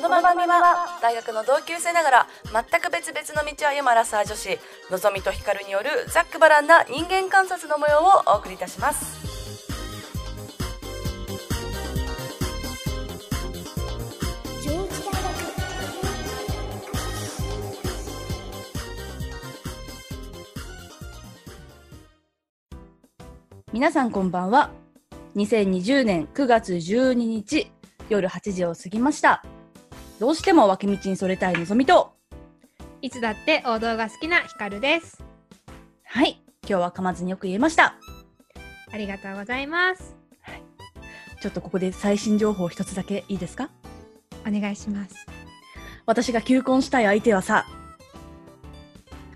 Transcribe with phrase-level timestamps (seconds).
[0.00, 4.58] この番組は大学の同級生ながら全く別々の道を歩むアラサー女子
[4.90, 9.20] のぞみとひかるによるざっくばらんな人間観察の模様をお送りいたします。
[23.70, 24.70] 皆さんこんばんは。
[25.36, 27.70] 2020年9月12日
[28.08, 29.44] 夜8時を過ぎました。
[30.20, 32.12] どうしても脇道にそれたいのぞみと。
[33.00, 35.24] いつだって王道が好きなヒカルです。
[36.04, 36.42] はい。
[36.68, 37.94] 今日は噛まずによく言えました。
[38.92, 40.14] ありがとうございます。
[41.40, 43.70] ちょっとここで最新情報一つだけいいですか？
[44.46, 45.14] お願いします。
[46.04, 47.64] 私が求婚したい相手はさ。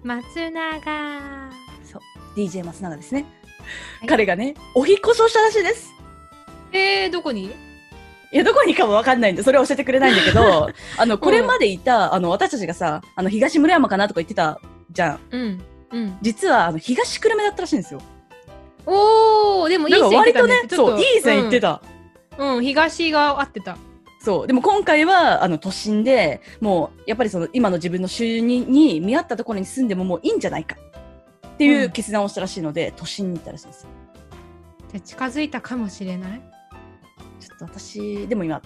[0.02, 1.50] 松永。
[1.82, 2.02] そう。
[2.36, 3.24] DJ 松永ですね、
[4.00, 4.08] はい。
[4.08, 5.94] 彼がねお引っ越しをしたらしいです。
[6.72, 7.54] えー、どこに？
[8.34, 15.62] いやどこにかもわかんないんでそれは教えてくれないんだけど あのこれまでいたあの私たちがさあの東村山かなとか言ってたじゃんうん。
[15.92, 16.18] うん。
[16.20, 18.00] 実はあの東久留米だったらしいんですよ
[18.86, 20.76] おー、でもいい線いってたね割とね。
[20.76, 21.80] そういい線言ってた。
[22.36, 23.78] た、うん、うん東が合ってた。
[24.20, 30.76] そうでも今回はあの都心でもうやっぱりその今の自分の収入に見合ったところに住んでももういいんじゃないか
[31.46, 33.88] っていううん決断をしたらしいので、都心に行ったらしいんですよ
[34.92, 36.53] じゃあ近づいたかもしれない？
[37.64, 38.60] 私でも今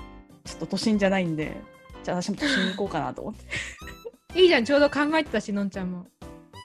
[0.44, 1.56] ちょっと都心じゃないんで
[2.04, 6.06] じゃあ私も都心に行こうかなと思っていいじゃん、ちょうど考えてたし、のんちゃんも。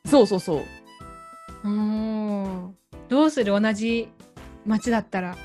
[0.05, 0.63] そうそうそう
[1.65, 2.69] おー。
[3.09, 3.59] どうする？
[3.59, 4.09] 同じ
[4.65, 5.37] 町だったら。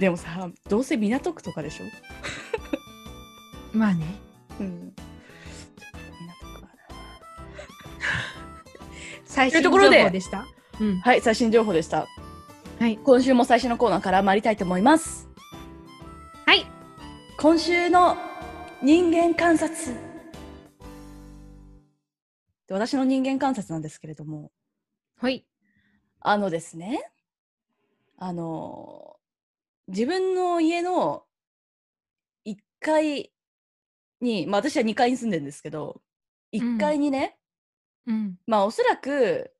[0.00, 3.76] でもさどうせ港区とかでしょ？
[3.76, 4.06] まあね。
[4.60, 4.92] うん
[5.94, 6.68] 港区はな
[9.26, 10.46] 最新情というところで報でした。
[10.80, 10.96] うん。
[11.00, 12.06] はい最新情報でした
[12.80, 12.96] はい。
[12.96, 15.31] 今週も最初のコーナーから参りたいと思いますはい。
[17.42, 18.16] 今週の
[18.84, 19.86] 人間観察
[22.68, 24.52] で私の人間観察なんですけれども
[25.20, 25.44] はい。
[26.20, 27.10] あのですね
[28.16, 29.16] あの
[29.88, 31.24] 自分の家の
[32.46, 33.32] 1階
[34.20, 36.00] にまあ私は2階に住んでるんですけど
[36.52, 37.36] 1階にね、
[38.06, 38.36] うん。
[38.46, 39.50] まあおそらく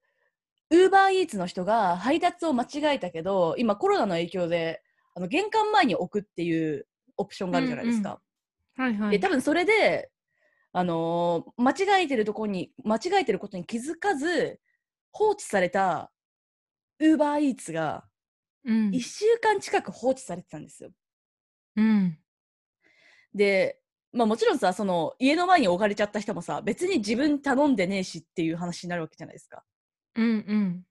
[0.70, 4.84] ウーバーイーツの人が配達を間違えたけど今コロナの影響で
[5.16, 6.86] あの玄関前に置くっていう
[7.22, 8.20] オプションがあるじゃないですか。
[8.76, 9.10] はいはい。
[9.12, 10.10] で多分それで、
[10.72, 14.60] あのー間違えてるところに間違えてることに気づかず
[15.12, 16.10] 放置された
[16.98, 18.04] ウーバーイーツが
[18.64, 20.90] うん1週間近く放置されてたんですよ。
[21.76, 22.18] うん。
[23.34, 23.78] で、
[24.12, 29.64] まあ、もちろんさその家の前に置かれちゃった人もさ別に自分頼んでねえしっていう話になるわけじゃないですか。
[30.16, 30.82] うんうん。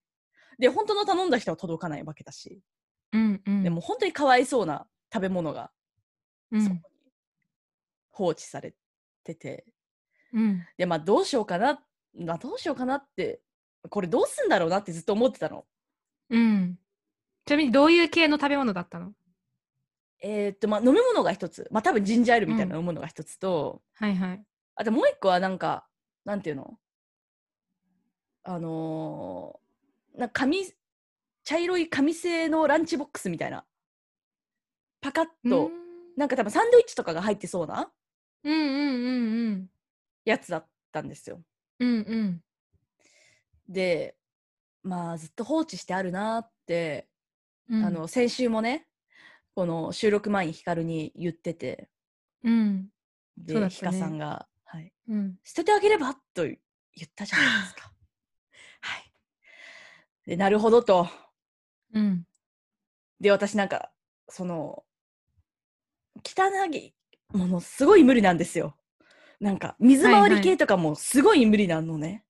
[0.60, 2.62] で本当の頼んだ人は届かないわけだし、
[3.14, 3.64] うんうん。
[3.64, 5.72] でも本当にかわいそうな食べ物が
[6.52, 6.82] うん、そこに
[8.10, 8.74] 放置され
[9.24, 9.66] てて。
[10.34, 10.66] うん。
[10.78, 11.84] でまあどうしようかな、
[12.18, 13.42] まあ、どうしようかなって
[13.90, 15.66] これどうすんだろうなってずっと思ってたの。
[16.30, 16.78] うん。
[17.46, 19.14] ちなみにどういう系の食べ物だったの？
[20.22, 24.44] えーっとまあ飲み物が一つまあ多分ジンジャーエールみたいな飲み物が一つと、はいはい。
[24.76, 25.86] あともう一個はなんか
[26.24, 26.78] なんていうの？
[28.44, 30.64] あのーなんか紙
[31.44, 33.66] 茶色い紙製のランチボックスみたいな
[35.00, 35.72] パカッと、
[36.18, 37.92] なんか多分サンドイッチとかが入ってそうな
[38.44, 39.70] うんうんうんうん
[40.26, 41.42] やつだったんですよ。
[41.80, 41.88] うん。
[41.88, 42.44] うんうん。
[43.68, 44.16] で
[44.84, 47.08] まあずっと放置してあるなって
[47.70, 47.86] うん。
[47.86, 48.88] あの先週もね
[49.56, 51.90] この収録前にヒカルに言ってて
[52.44, 52.90] うん。
[53.38, 55.40] で、ヒカさんが、はいうん。
[55.44, 56.58] 「捨ててあげれば?」と言
[57.06, 57.92] ったじゃないですか。
[58.82, 59.14] はい、
[60.26, 61.08] でなるほどと。
[61.94, 62.28] うん。
[63.20, 63.92] で私なんか
[64.30, 64.84] その
[66.24, 66.94] 汚い
[67.34, 68.76] ものすごい無理なんですよ。
[69.40, 72.24] なんか水回りはいはい系とかもすごい無理なのね。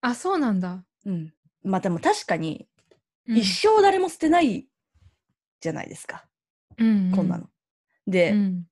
[0.00, 0.84] あ、そうなんだ。
[1.06, 1.32] うん、
[1.62, 2.66] まあでも確かに
[3.28, 4.66] うん一生誰も捨てない
[5.60, 6.24] じゃないですか、
[6.78, 7.46] うんこんなの。
[8.06, 8.66] で、うん。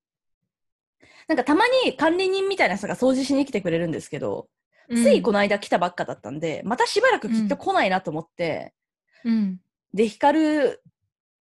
[1.29, 4.49] なんかたまに管理人みたいな人が掃除しに来てくれるんですけど、
[4.89, 8.73] うんついこの間来たばっかだったんで、またしばらくきっと来ないなと思って、
[9.23, 9.61] うん。
[9.93, 10.83] で、ヒカル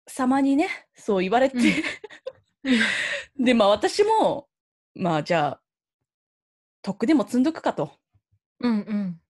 [0.06, 1.56] 様にね、そう言われて、
[3.38, 4.48] で、まあ私も、
[4.94, 5.60] まあじゃあ、
[6.82, 7.92] とっくでも積んどくかと
[8.60, 9.20] うんうん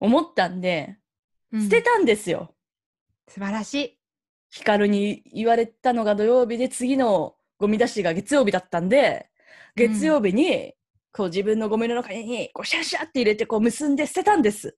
[0.00, 0.98] 思ったんで、
[1.52, 1.62] うん。
[1.64, 2.54] 捨てたんですよ。
[3.28, 3.98] 素晴らしい。
[4.50, 9.30] ヒカルに言われたのが土曜日で、次のゴミ出しが月曜日だったんで、
[9.74, 10.74] 月曜日に、
[11.12, 14.76] こう自分のゴミの中に、こうシャシャって入れて、こう結んで捨てたんです。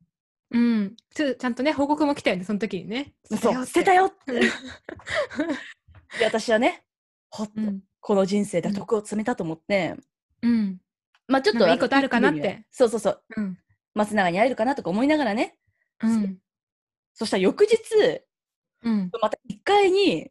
[0.51, 0.97] うん。
[1.15, 3.13] ちちゃんとね、報告も来たよね、その時にね。
[3.25, 4.41] そう、捨てたよよって。
[6.19, 6.85] で、私はね、
[7.31, 7.81] ほっと、うん。
[8.01, 9.97] この人生でうん徳を積めたと思って、
[10.43, 10.79] うん。
[11.27, 13.59] まあちょっといいことあるかなってそうそうそううん。
[13.95, 15.57] 松永に会えるかなとか思いながらね
[16.03, 16.39] うん。
[17.13, 17.77] そしたら翌日
[18.83, 19.11] うん。
[19.21, 20.31] また1階に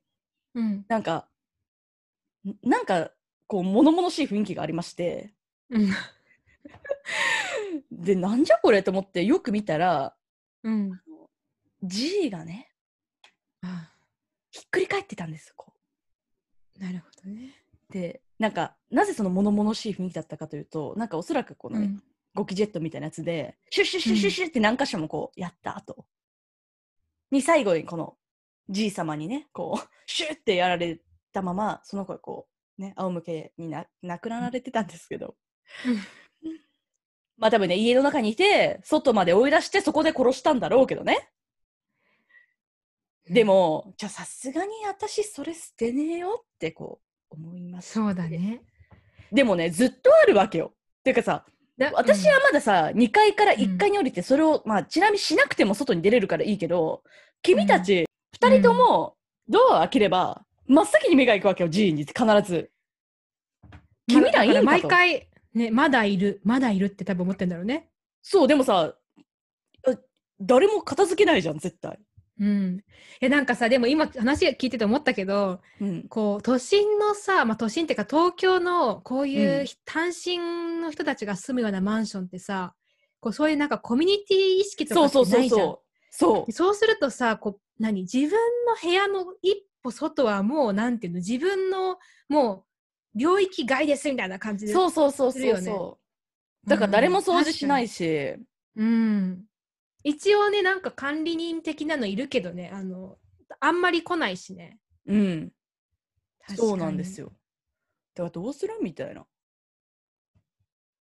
[0.55, 0.85] うん。
[0.87, 1.27] なんか
[2.45, 3.11] んなんか
[3.45, 5.33] こう物々しい雰囲気がありまして
[5.69, 5.91] うん。
[7.91, 10.15] でなんじゃこれと思ってよく見たら
[10.63, 10.99] うん。
[11.83, 12.71] G がね
[13.61, 13.93] あ
[14.49, 15.73] ひっくり返ってたんですこ
[16.79, 17.53] なるほどね。
[17.89, 22.03] うでなんかなぜその物々しい雰囲気だったかというとなんかおそらくこのね、うん。
[22.37, 26.05] ゴキジェットみたいなやつでシュッシュッシュッシュッシュッって何箇所もこうやった後
[27.31, 28.13] に最後にこの
[28.69, 30.99] G 様にねこうシュッってやられ
[31.33, 32.47] たままその子がこ
[32.77, 35.35] うね仰向けにな亡くなられてたんですけど、
[37.39, 41.29] まあ多分ね家の中にいて外まで追い出してそこで殺したんだろうけどね
[43.29, 46.99] でもじゃあさすがに私それ捨てねえよってこ
[47.31, 48.61] う思いますそうだね。
[49.31, 51.45] でもねずっとあるわけよっていうかさ
[51.77, 57.03] だ私はまださ、2階から1階に降りて、それを、まあ、ちなみにしなくても外に出れるからいいけど、
[57.43, 58.05] 君たち、
[58.41, 59.15] 2人とも、
[59.47, 62.71] ドアを開ければ、真っ先に目が行くわけよ、G に、必ず。
[64.07, 67.89] 君らいいんだ毎回、ね、まだいる、まだいるって多分思ってんだろうね。
[68.23, 68.95] そう、でもさ、
[69.85, 69.93] あ
[70.41, 71.99] 誰も片付けないじゃん、絶対。
[72.39, 72.83] うん。
[73.19, 76.07] え、なんかさ、でも今話聞いてて思ったけど、うん。
[76.07, 82.75] こう、都心のさ、まあ都心っていうか東京のこういううん単身の人たちが住むようなマンションってさ、
[83.19, 85.75] こうそういうなんかコミュニティ意識とかそうそうってないじゃん。
[86.09, 86.75] そうそう。
[86.75, 88.37] するとさ、こう、何自分の
[88.81, 91.97] 部屋の一歩外はもう、なんていうの、自分の
[92.29, 92.65] も
[93.15, 94.73] う領域外ですみたいな感じで。
[94.73, 95.99] そうそうそうそうするよねそ
[96.65, 96.69] う。
[96.69, 98.35] だから誰も掃除しないし、
[98.75, 99.43] うん。
[100.07, 103.17] 一応ね、なんか管理人的なのいるけどね、あの、
[103.59, 104.79] あんまり来ないしね。
[105.05, 105.51] うん。
[106.55, 107.27] そうなんですよ。
[107.27, 107.33] よ。
[108.15, 109.25] だからどうするみたいな。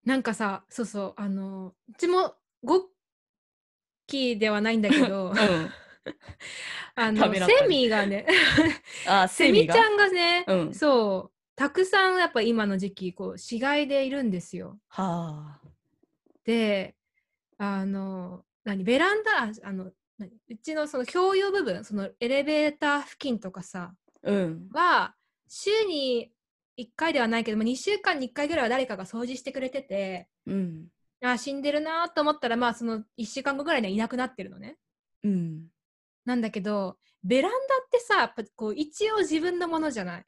[0.06, 2.83] なんかさ、そうそう、あの、うちも5
[4.06, 5.71] 期ではないんだけど、 うん。
[6.94, 8.27] あの、セミがね、
[9.07, 14.80] あ、セ セミちゃんがね、うんそう、たくさんやっぱ今の時期、こう、死骸でいるんですよ。
[14.89, 15.69] はあ。
[16.44, 16.95] で、
[17.57, 23.94] あの、何、ベランダ、ああの、何うちのその共用部分、そのエレベーター付近とかさ、
[24.24, 24.69] うん。
[24.72, 25.16] は、
[25.48, 26.31] 週に
[26.78, 30.88] 1回ではないけど、まあ、2週間に1回ぐらいは誰かが掃除してくれてて、うん。
[31.24, 34.78] あ死んでるなと思ったら、まあ、その1週間後ぐらいにはいなくなってるのね。
[35.24, 35.68] うん。
[36.25, 37.60] なんだけど、ベランダっ
[37.92, 40.25] てさ、やっぱこう一応自分のものじゃない？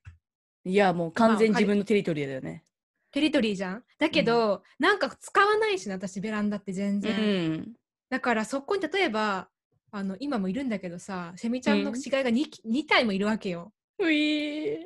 [0.65, 2.63] いや、もう完全自分のテリトリーだよね。
[3.11, 3.83] テリトリーじゃん？
[3.99, 7.11] だけど、なんか使わないしね、私、ベランダって全う然。
[7.15, 7.73] ん。
[8.13, 9.47] だから、そこに例えば、
[9.91, 13.73] あの今もいるんだけどさ、セミちゃんのうん死骸が 2, 2体もいるわけよ。
[13.97, 14.77] うい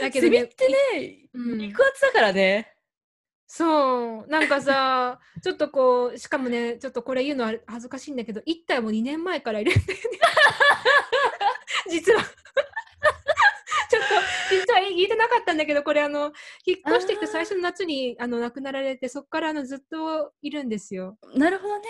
[0.00, 2.76] だけど、セミってね、うん肉厚だからね。
[3.48, 10.18] そう、なんかさ、 ちょっとこう、しかもね、ちょっとこれ言うのは恥ずかしいんだけど、1体も2年前からいるんだよね。
[11.90, 12.22] 実は。
[12.22, 14.08] ちょっと、
[14.48, 16.32] 実は言えてなかったんだけど、これあの、
[16.64, 21.18] 引っ越してきて最初の夏にあの亡くなられて、そこからあのずっといるんですよ。
[21.34, 21.88] なるほどね。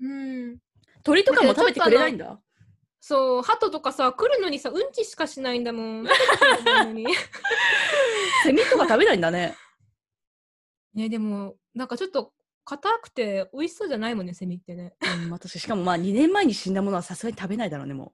[0.00, 0.58] うん。
[1.02, 2.40] 鳥とかも食べてくれないんだ？
[3.00, 6.06] そう、鳩とかさ、来るのにさ、うんちしかしないんだもん。
[8.42, 9.54] セミとか食べないんだね。
[10.92, 12.32] ね、でも、なんかちょっと
[12.64, 14.96] 硬くて美味しそうじゃないもんね、セミってね。
[15.24, 18.12] うん、私、しかもまあ2年前に死んだものはさすがに食べないだろうね、も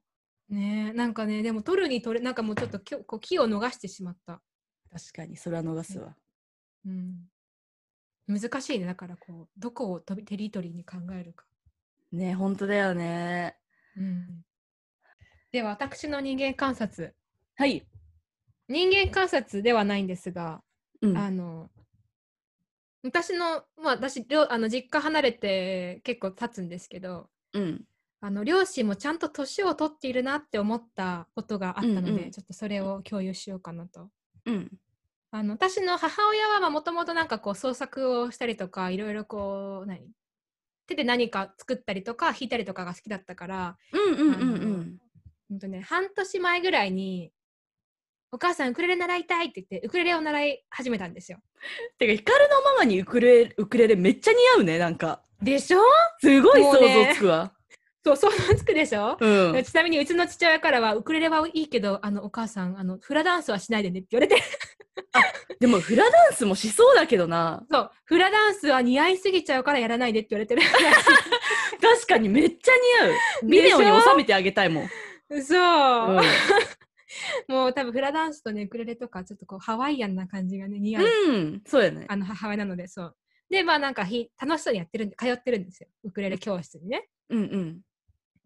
[0.50, 4.34] ねえなんかね、でも取るに取れ、なんかもうちょっときょこう木を逃してしまった。
[4.34, 4.40] う。
[4.90, 6.14] 確かに、それは逃すわ。
[6.84, 7.30] うん。
[8.28, 11.46] 難しいね、だからこう、どこをテリトリーに考えるか。
[12.12, 13.56] ね本当だよね。
[13.96, 14.44] うん。
[15.50, 17.14] では、私の人間観察。
[17.56, 17.86] はい。
[18.68, 20.62] 人間観察ではないんですが、
[21.02, 21.16] うん。
[21.16, 21.70] あの、
[23.02, 27.84] 私の、まあ私、あの実家離れて結構経つんですけど、うん。
[28.24, 34.10] あの両親もちゃんと年を取っているなって思ったことがあったので、うんうんちょっとそれを共有しようかなと。
[34.46, 34.70] うん。
[35.32, 40.08] あの私の母親はもともとなんかこう創作をしたりとかいろいろこう何？
[40.86, 44.98] 手で何か作ったりとか弾いたりとかが好きだったから、うんうんうんうん。
[45.48, 47.30] ほんとね、半年前ぐらいに
[48.32, 51.38] お母さんウクレレ習いたいって言ってウクレレを習い始めたんですよ。
[51.98, 55.22] てか、ヒカルのママにウクレレ、ウクレレめっちゃ似合うね、なんか。
[55.42, 55.80] でしょ？
[56.20, 57.52] すごい想像つくわ。
[58.04, 59.62] そう想像つくでしょ、うん。
[59.62, 64.42] ちなみにうちの父親からはウクレレはいいけどあのお母さんあのフラダンスはしないでねって言われて
[65.60, 67.64] でも、フラダンスもしそうだけどな。
[67.70, 70.62] そうフラダンスは似合いすぎちゃうからやらないでって言われてる
[71.80, 72.72] 確かにめっちゃ
[73.02, 73.48] 似合う。
[73.48, 74.88] ビデオに収めてあげたいもん。
[75.42, 76.22] そう、うん
[77.46, 82.06] もう多分フラダンスとねウクレレとかちょっとこうハワイアンな感じがね似合う、うん、そうやね。
[82.08, 83.16] あの母親なのでそう
[83.50, 87.80] でまあなんかひ楽しそうにやってるんで通ってるんですよウクレレ教室にねうんうん。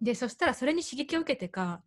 [0.01, 1.83] でそしたらそれに刺激を受けてか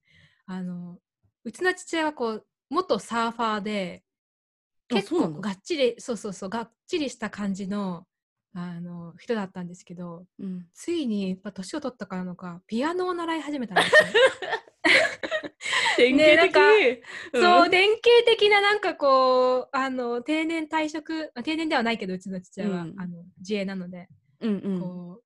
[0.45, 0.99] あの
[1.43, 4.08] うちの父親はこう元サーファーであ
[4.89, 8.05] 結構がっちりそうそうそうがっちりした感じの
[8.55, 13.99] あの人だったんですけどうん、ついにやっぱ年を取ったからなのかピアノを習い始めたんですよ。
[15.97, 24.07] 典ねなんかうんそう典型的ななんかこうあの定年退職あ定年ではないけどうちの父親は、うんあの自営なので、
[24.41, 24.81] うんうん。
[24.81, 25.23] こう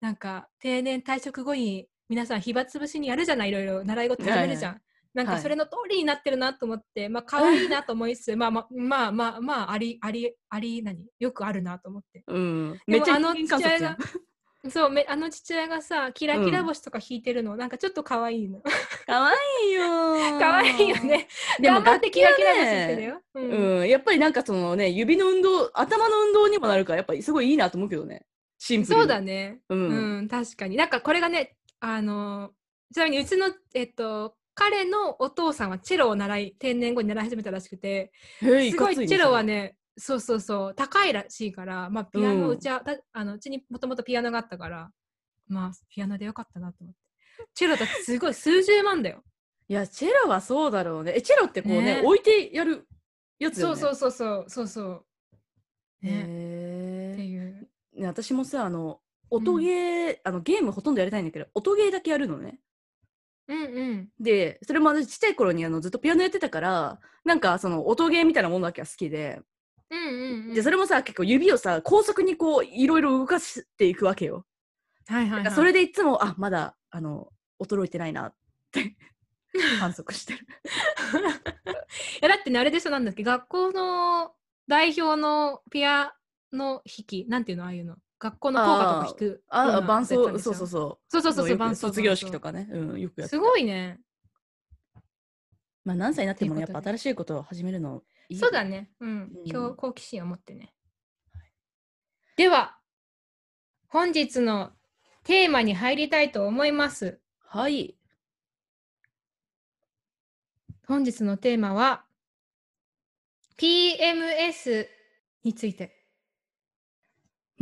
[0.00, 4.80] なんか定年退職後に皆さん暇つぶしにやるじゃないいろいろ習い事始めるじゃん。
[5.14, 11.06] なんかはいそれの通りになってるなと思って、まあ可愛いなと思いつつ、まあまあまあまあまあありありあり何？
[11.18, 12.24] よくあるなと思って。
[12.26, 14.22] うん、でもあのめっちゃ人間観察やん父親が
[14.70, 18.60] そうめあの父親がさキラキラ星とか弾いてるの、なんかちょっと可愛いの。
[19.06, 19.32] かわ
[19.64, 21.28] いいよー 可愛いよね。
[21.60, 23.20] でも頑張ってキラキラ星してるよ。
[23.34, 28.24] うんうん、やっぱりなんかそのね指の運動頭の運動にもなるからやっぱりすごいいいなと思うけどね
[28.58, 29.60] シンプルにそうだね。
[29.68, 30.76] う、うんん、確かに。
[30.76, 32.52] なんかこれがね、あの
[32.94, 44.90] ちなみにうちの、えっと、彼のお父さんはチェロを習い、定年後に習い始めたらしくて、すごいチェロはね、そうそうそう、高いらしいから、まあ、ピアノ、うんうちは、たあのうちにもともとピアノがあったから、
[45.48, 47.00] まあ、ピアノでよかったなと思って。
[47.54, 49.22] チェロだってすごい数十万だよ。
[49.68, 51.14] いやチェロはそうだろうね。
[51.16, 52.02] えチェロってこうねね。
[52.04, 52.86] 置いてやる
[53.38, 53.76] やつよね。
[53.76, 55.04] そうそうそうそう、そうそう。
[56.02, 57.14] ね、へえ。
[57.14, 57.68] っていう。
[58.00, 59.00] ね私もさあの
[59.30, 62.60] 音ゲー、あのゲームほとんどやりたいんだけど音ゲーだけやるのね
[63.52, 64.08] うんうん。
[64.18, 69.40] でそれも私ちっちゃい頃にあのずっとピアノやってたからなんかその音ゲーみたいなものだけは好きで、
[69.90, 70.54] うんうん、うん。
[70.54, 74.46] でそれもさ結構指をさ高速にこういろいろ動かしていくわけよ
[75.06, 75.54] はいはい、はい。
[75.54, 77.28] それでいつもあまだあの
[77.60, 78.34] 衰えてないなっ
[78.70, 78.96] て
[79.78, 80.38] 観測してる
[82.20, 84.34] いやだってねあれでしょなんだっけ学校の
[84.66, 86.14] 代表のピア
[86.52, 90.68] ノ弾きなんていうのああいうの学校の校歌とか弾くあな伴奏そうそうそう。
[91.08, 92.68] そうそうそう伴奏卒業式とかね。
[92.70, 93.98] うんよくやってすごいね。
[95.84, 98.92] まあ何歳になってもねやっぱ新しいことを始めるのいいよそうだね。
[99.00, 99.08] うん。
[99.08, 99.32] うん。
[99.44, 100.72] 今日好奇心を持ってね。
[102.36, 102.78] では
[103.88, 104.70] 本日の
[105.24, 107.20] テーマに入りたいと思います。
[107.40, 107.96] はい。
[110.86, 112.04] 本日のテーマは
[113.58, 114.86] PMS
[115.42, 116.01] について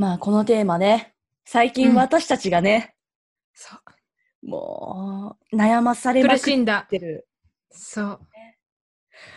[0.01, 1.13] まあこのテーマね。
[1.45, 1.73] 最うん。
[1.75, 2.95] 近私たちがね、
[3.53, 3.77] そ
[4.43, 4.49] う。
[4.49, 6.87] もう悩まされま苦くっしんだ。
[6.89, 7.29] てる
[7.71, 8.21] そう。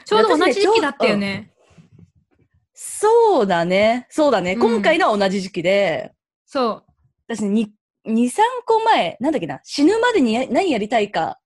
[0.05, 1.51] ちょうど同じ時期だったよね。
[2.73, 4.07] そうだね。
[4.09, 4.61] そうだね、うん。
[4.61, 6.13] 今回のは同じ時期で。
[6.45, 6.83] そう。
[7.27, 7.73] 私に
[8.07, 8.31] 23
[8.65, 9.59] 個前なんだっけな。
[9.65, 11.41] 死ぬまでにや何やりたいか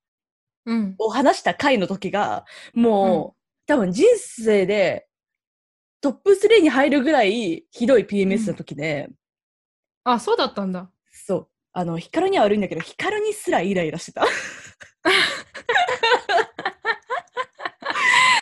[0.64, 0.94] うん。
[0.96, 5.07] を話した回の時が、もう、多分人生で
[6.00, 9.08] トップ3に入るぐらいひどい PMS の時で、
[10.04, 11.48] あそうだったんだそう。
[11.72, 14.24] あの、ヒカルには悪いんだけど、ヒカルにすらイライラしてた。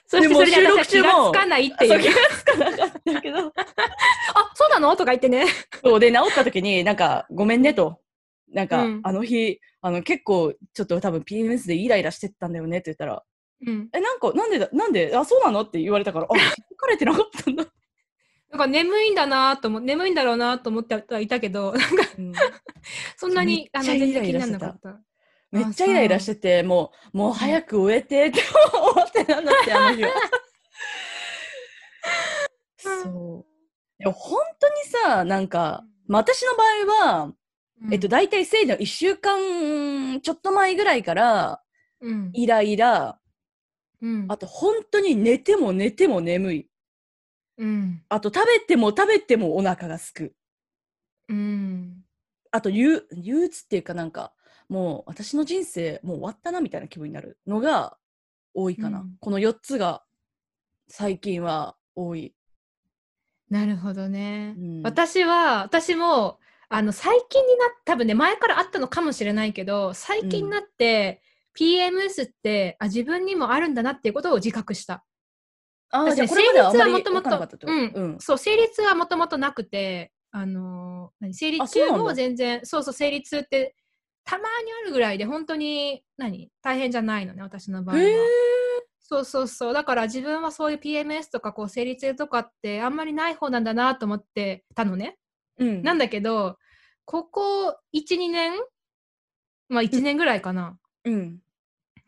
[0.07, 3.39] そしてでもそれで私は収録中も気がつかないっていう気がつかなかったけど。
[3.49, 3.53] あ
[4.55, 4.97] そうなの？
[4.97, 5.47] とか言ってね。
[5.83, 8.01] そうで、治った時に、なんか、ごめんねと。
[8.53, 13.23] なんか、うんあの日、あの、結構、ちょっと多分 PMS でイライラしてたんだよねって言ったら、
[13.65, 13.89] うん。
[13.93, 15.63] え、なんか、なんでだ、なんで、あ、そうなの？
[15.63, 17.65] って言われたから、あ、気づかれてなかったんだ。
[18.51, 22.33] なんか眠いんだなと思眠いんだろうなと思ってはいたけど、なんかうん
[23.17, 25.01] そんなにあの全然気になライラしてたらなかった。
[25.51, 28.41] めっちゃイライラしてて、もう、もう早く終えてって
[28.73, 30.11] 思ってたんだって、あの日は。
[32.79, 33.57] そう。
[33.99, 36.65] でも本当にさ、なんか、まあ、私の場
[37.01, 37.25] 合は、
[37.83, 41.63] うんえっと、大体生理の1週間ちょっと前ぐらいから、
[42.01, 43.19] うんイライラ、
[44.03, 46.71] うんあと本当に寝ても寝ても眠い。
[47.59, 50.35] うんあと食べても食べてもお腹がすく。
[51.29, 52.05] うん
[52.51, 54.33] あと憂憂鬱っていうかなんか、
[54.69, 57.97] もう私の人生もう終わったなみたいな気分になるのが
[58.55, 59.01] 多いかな。
[59.01, 60.03] うんこの4つが
[60.89, 62.35] 最近は多い。
[63.51, 64.55] なるほどね。
[64.59, 66.39] うん私は私も
[66.69, 71.23] あの最近になっ多分ね前からあったのかもしれないけど最近になって、
[71.59, 75.05] PMS ってあ自分にもあるんだなっていうことを自覚した。
[75.91, 77.93] ああ、私じゃあこれまではもともとうん。
[77.95, 78.19] うん。
[78.21, 81.35] そう生理痛はもともとなくてあのー何？
[81.35, 83.75] 生理中も全然そうそう生理痛って
[84.25, 86.51] たまにあるぐらいで本当に何？
[86.63, 88.03] 大変じゃないのね私の場合は。
[89.01, 89.73] そうそうそう。
[89.73, 95.17] だから自分はそういう PMS とかこう生理痛とかってあんまりない方なんだなと思ってたのね、
[95.59, 95.83] うん。
[95.83, 96.59] なんだけど
[97.05, 98.53] ここ12年？
[99.69, 101.39] まあ1年ぐらいかな、うん。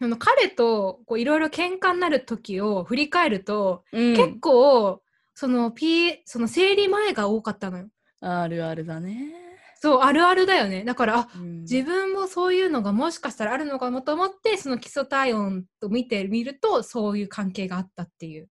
[0.00, 5.02] あの彼といろいろ喧嘩になる時を振り返ると、うん結構
[5.34, 7.88] その P その生理前が多かったのよ。
[8.20, 9.32] あるあるだね。
[9.80, 10.84] そうあるあるだよね。
[10.84, 18.48] だからあうん自分もそういうのがもしかしたらあるのかもと思ってその基礎体温と見てみるとそういう関係があったっていう。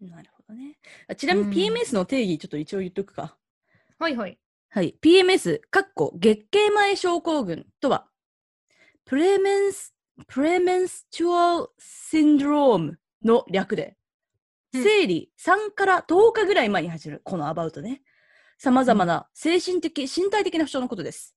[0.00, 0.78] なるほどね。
[1.08, 3.36] あちなみにうん PMS の定義ちょっと一応言っとくか。
[3.98, 4.38] はいはい。
[4.70, 4.96] はい。
[5.02, 8.08] PMS、かっこ月経前症候群とは、
[9.04, 9.94] プレメンス、
[10.26, 13.96] プレメンスチュアルシンドロームの略で、
[14.74, 18.00] うん生理3から10日ぐらい前に始まる、このアバウトね。
[18.56, 21.36] 様々な精神的、身体的な不調のことです。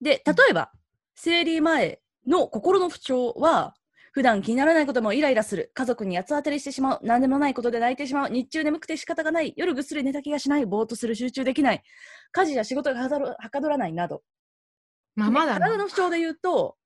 [0.00, 0.70] で、例えば、
[1.16, 3.74] 生理前の心の不調は、
[4.12, 5.72] 普段気にならないこともイライラする。
[5.74, 7.00] 家族に八つ当たりしてしまう。
[7.02, 8.30] 何でもないことで泣いてしまう。
[8.30, 9.52] 日中眠くて仕方がない。
[9.56, 10.66] 夜ぐっすり寝た気がしない。
[10.66, 11.16] ぼーっとする。
[11.16, 11.82] 集中できない。
[12.30, 13.08] 家事や仕事がは
[13.50, 14.22] かどらないなど。
[15.16, 16.76] まあまだな体の不調で言うと、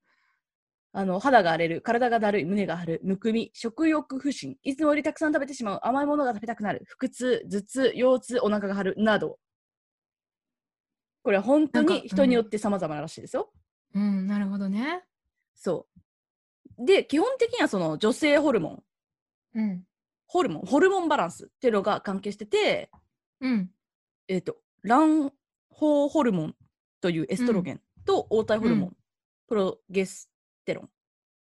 [0.93, 9.39] あの肌が荒れる、体がだるい、胸が張る、むくみ、食欲不振、いつもよりたくさん食べてしまう、甘いものが食べたくなる、腹痛、頭痛、腰痛、お腹が張るなど。
[11.23, 13.53] これは本当に人によって様々ならしいですよ。
[13.95, 15.03] うんなるほどね。
[15.55, 15.87] そ
[16.79, 16.87] う。
[16.87, 18.83] で、基本的にはその女性ホルモン、
[19.55, 19.85] うん。
[20.27, 22.91] ホルモン、ホルモンバランスっていうのが関係してて、
[23.41, 23.71] うん。
[24.29, 25.33] えっ、と、卵
[25.71, 26.57] 胞ホルモン
[27.01, 28.97] というエストロゲンと黄体ホルモン、うん。
[29.49, 30.31] プロゲス
[30.69, 30.83] テロ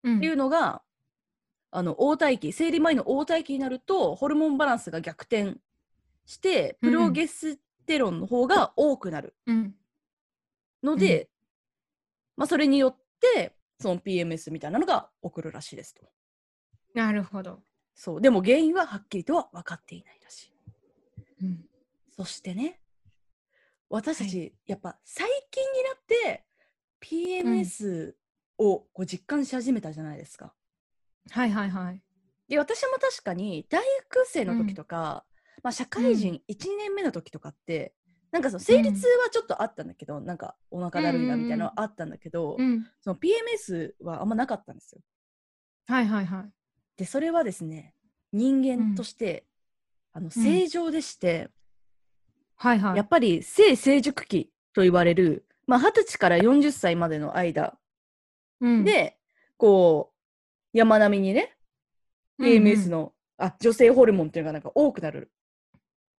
[0.08, 0.16] ん。
[0.18, 0.82] っていうのが、
[1.72, 5.56] あの黄体期生理前の黄体期になるとホルモンバランスが逆転
[6.26, 9.34] してプロゲステロンの方が多くなる。
[9.46, 9.74] うん。
[10.82, 11.28] ので、
[12.36, 12.96] まあ、それによっ
[13.34, 16.02] てその PMS みたいなのが起こるらしいですと。
[16.94, 17.60] なるほど。
[17.94, 18.20] そう。
[18.20, 20.52] でも原因ははっきりとは分かっていないらしい。
[21.42, 21.64] うん。
[22.16, 22.80] そしてね
[23.90, 26.44] 私たはち、やっぱ最近になって
[27.00, 28.14] PMS
[28.60, 30.52] をこう実感し始めたじゃないですか。
[31.30, 32.02] はいはいはい。
[32.48, 35.24] で私も確かに大学生の時とか、
[35.62, 37.94] まあ、社会人1、年目の時とかって
[38.32, 45.00] なんかその生理痛はちょっとあったんだけど、なんかお腹だるいなみたいなのはあったんだけど、うんその PMS はあんまなかったんですよ。
[45.86, 46.50] はいはいはい。
[46.96, 47.94] でそれはですね
[48.32, 49.46] 人間として、
[50.12, 51.48] あの正常でして、
[52.56, 52.96] はいはい。
[52.96, 57.79] やっぱり性成熟期と言われる、まあ、20歳から40歳までの間
[58.60, 59.16] うん、で、
[59.56, 60.12] こ
[60.74, 61.56] う山並みにね
[62.40, 65.30] PMS の、あ女性ホルモンっていうのがなんか多くなる。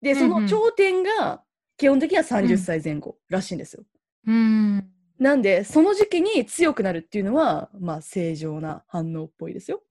[0.01, 1.43] で、そうんうんの頂点が
[1.77, 3.83] 基本的にはう30ん歳前後らしいんですよ。
[4.27, 4.37] うん、う
[4.79, 4.91] ん。
[5.19, 9.83] なんで、その時期に強くなるっていうのは、まあ、正常な反応っぽいですよ。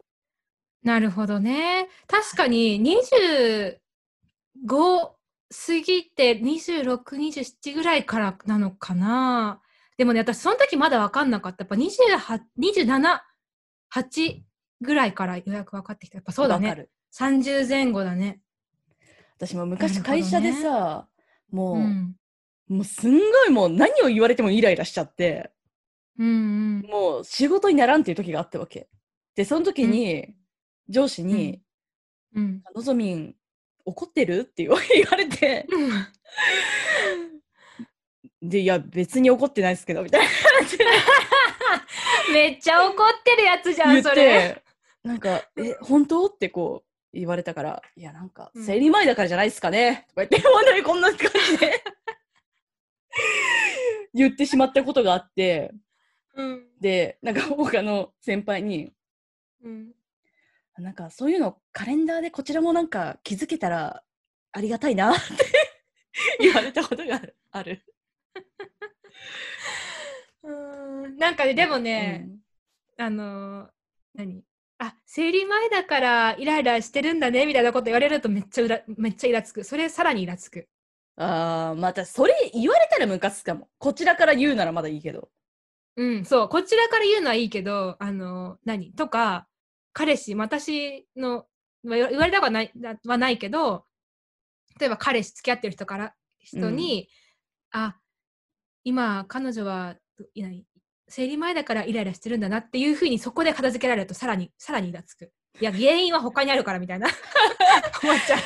[0.82, 1.88] なるほどね。
[2.08, 3.78] 確かに25
[4.68, 5.12] 過
[5.84, 9.60] ぎて26、27ぐらいからなのかな。
[10.00, 11.64] でもね、私その時まだ分かんなかった。
[11.64, 13.20] やっぱ28 27、
[13.94, 14.40] 8
[14.80, 16.16] ぐらいからようやく分かってきた。
[16.16, 16.70] やっぱそうだね。
[16.70, 18.40] わかる30前後だね。
[19.36, 21.06] 私もな昔会社でさ、
[21.50, 22.16] もう、うん。
[22.68, 25.52] もうすんごいもう何を言われてもイライラしちゃって、
[26.18, 26.90] うんうん。
[26.90, 28.88] もう仕事にならんっていう時があったわけ。
[29.34, 30.34] で、その時に、
[30.88, 31.60] 上司に、
[32.34, 32.62] うん。
[32.74, 33.34] のぞみん、
[33.84, 34.38] 怒ってる？
[34.40, 35.66] って言わ言われて、
[38.42, 40.26] で、いや、別に怒ってないですけど、みたいな
[40.58, 40.84] 感じで
[42.32, 44.14] めっちゃ怒ってるやつじゃん、それ。
[44.14, 44.62] て、
[45.04, 46.26] なんか、え、本当？
[46.26, 50.06] ってこう言われたから、いや、なんか、うん生理前だからじゃないですかね？
[50.08, 51.18] とか言って、 本当にこんな感
[51.50, 51.82] じで
[54.14, 55.72] 言ってしまったことがあって、
[56.34, 56.66] うん。
[56.80, 58.92] で、なんか他の先輩に、
[59.62, 59.92] うん。
[60.78, 64.02] なんかそういうのカレンダーでこちらもなんか気づけたら
[64.52, 65.20] ありがたいなって
[66.40, 67.84] 言われたことがある。
[71.18, 72.28] なんかね、でもね、
[72.96, 73.70] あのー
[74.14, 74.42] 何
[74.78, 79.62] あ生理前だからイライラしてるんだねみたいなこと言われるとめっちゃうらめっちゃイラつく。
[79.62, 80.68] それさらにイラつく。
[81.16, 83.68] うん、ああ、またそれ言われたらムカつくかも。
[83.78, 85.30] こちらから言うならまだいいけど。
[85.96, 86.48] うんそう。
[86.48, 88.92] こちらから言うのはいいけどあのー何？
[88.92, 89.46] とか
[89.92, 91.46] 彼氏私の
[91.82, 93.84] まあ言われたことはないなはないけど
[94.78, 97.08] 例えば彼氏付き合ってる人から人に、
[97.70, 97.96] あ
[98.84, 99.94] 今彼女は
[100.34, 100.64] いない
[101.08, 107.08] 生理前だからイライラしてるんだなっていうふうにそこで片付けられるとさらに さらにイラつくいや原因は他にあるからみたいな
[108.02, 108.40] 思っちゃう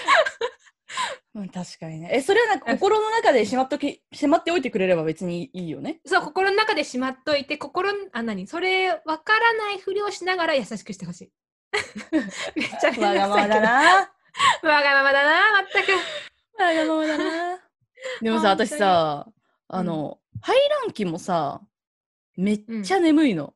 [1.37, 2.11] うん、確かにね。
[2.13, 5.99] え、それはなんか心の中でしまっとき、しまっておいてくれれば別にいいよね？
[6.07, 8.47] そう心の中でしまっといて心んあ何？
[8.47, 11.33] それわからないふりをしながら優しくしてほしい
[12.55, 13.71] めっちゃくさいわがままだな。
[14.63, 17.59] わがままだなまったくわがままだな。
[18.23, 19.27] でもさ、私さ、
[19.69, 21.61] あの、排卵期もさ、
[22.37, 23.55] めっちゃ眠いの。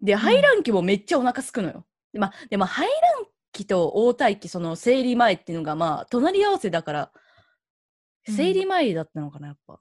[0.00, 1.84] で、排卵期もめっちゃお腹すくのよ。
[2.12, 9.74] でまあ、でも排卵期と黄体期、その生理前っていうのがまあ、隣り合わせだから、うん生理前だったのかな、やっぱ。
[9.74, 9.80] っ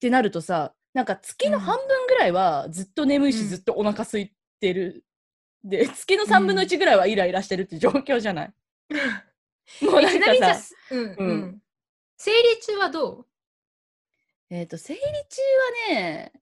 [0.00, 5.04] てなるとさ、なんか月のうん半分ぐらいはずっと眠いし、うんずっとお腹空いてる。
[5.64, 8.54] で、月の3分の1ぐらいはイライラしてるって状況じゃない？
[9.84, 11.62] もうなんかささ、、うんううんん、
[12.16, 13.26] 生理中はどう？
[14.50, 16.32] えっ、と、生理中はね、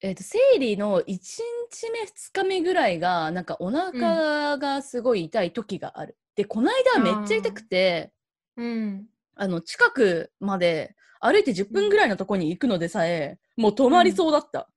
[0.00, 6.16] えっ、と、生理の1日目、2日目ぐらいが、なんかお腹がすごい痛い時がある。
[6.34, 8.12] で、この間はめっちゃ痛くて、
[8.56, 9.06] うん。
[9.36, 14.68] あの、近くまで歩いて10分ぐらいのとこに行くのでさえ、もう止まりそうだった。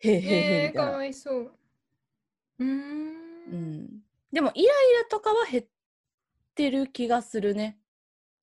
[0.00, 0.92] へえへえへええー、かみたいな。
[0.92, 1.52] わいそう。
[2.58, 2.66] うー。
[2.66, 2.72] うん
[3.84, 3.88] ん。
[4.32, 5.64] でも、イライラとかは減っ
[6.54, 7.78] てる気がするね。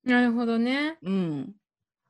[0.04, 0.98] なるほどね。
[1.02, 1.56] うん。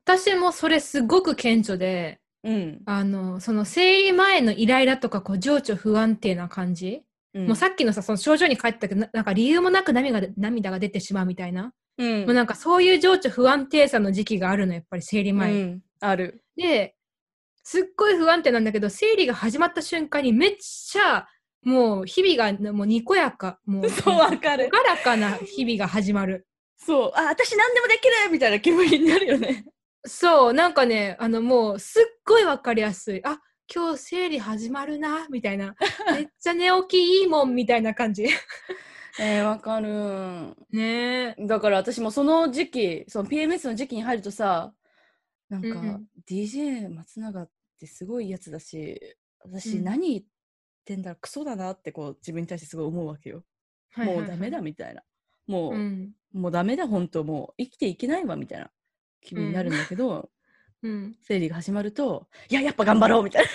[0.08, 2.82] 私もそれすごく顕著で、うん。
[2.86, 7.04] あの、その生理前のイライラとか、こう、情緒不安定な感じ。
[7.34, 11.74] うんもうさっきのさ、その症状に帰ったけど、ななんか理由もなく涙が涙が出てしまうみたいな。
[11.98, 15.52] うんもうなんかそういう情緒不安定さの時期があるの、やっぱり生理前。
[15.52, 16.44] うんある。
[16.56, 16.96] で、
[17.64, 21.28] すっごい不安定なんだけど、生理が始まった瞬間にめっちゃ、
[21.64, 24.70] もう日々がもうにこやか、もう、 そう、わかる。
[24.72, 26.48] 朗らかな日々が始まる。
[26.78, 27.12] そう。
[27.14, 29.66] あ、私何でもできるみたいな気分になるよね。
[30.08, 33.22] そう、なんかね、あのもうすっごいわかりやすい。
[33.26, 33.40] あ、
[33.74, 35.76] 今日生理始まるな、みたいな。
[36.14, 38.28] めっちゃ寝起きいいもん、みたいな感じ。
[39.20, 40.56] えー、わかる。
[40.72, 41.48] ねえ。
[41.48, 44.74] だから私もその時期、その PMS の時期に入るとさ、
[45.50, 49.00] なんか、DJ 松永ってすごいやつだし、
[49.40, 50.24] 私うん何言っ
[50.86, 53.44] てんだろう、クソだなってこう自分に対してすごい思うわけよ。
[53.92, 55.02] はいはいはいもうダメだみたいな。
[55.48, 56.14] もう、うん。
[56.34, 58.70] もうダメだ、本当もう生きていけないわみたいな
[59.28, 60.30] 気分になるんだけど、
[60.84, 61.16] うん。
[61.22, 63.50] 生理が始まると、いや、やっぱ頑張ろうみたいな。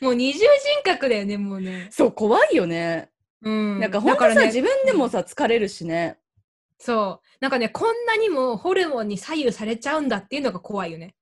[0.00, 0.48] もう二重人
[0.84, 1.88] 格だよね、もうね。
[1.90, 3.10] そう、怖いよね。
[3.42, 3.80] うん。
[3.80, 6.18] なんか本当さ、ね自分でもさ、疲れるしね。
[6.78, 7.26] そう。
[7.40, 11.14] なんかね、こんなにもホルモンに左右されちゃうんだっていうのが怖いよね。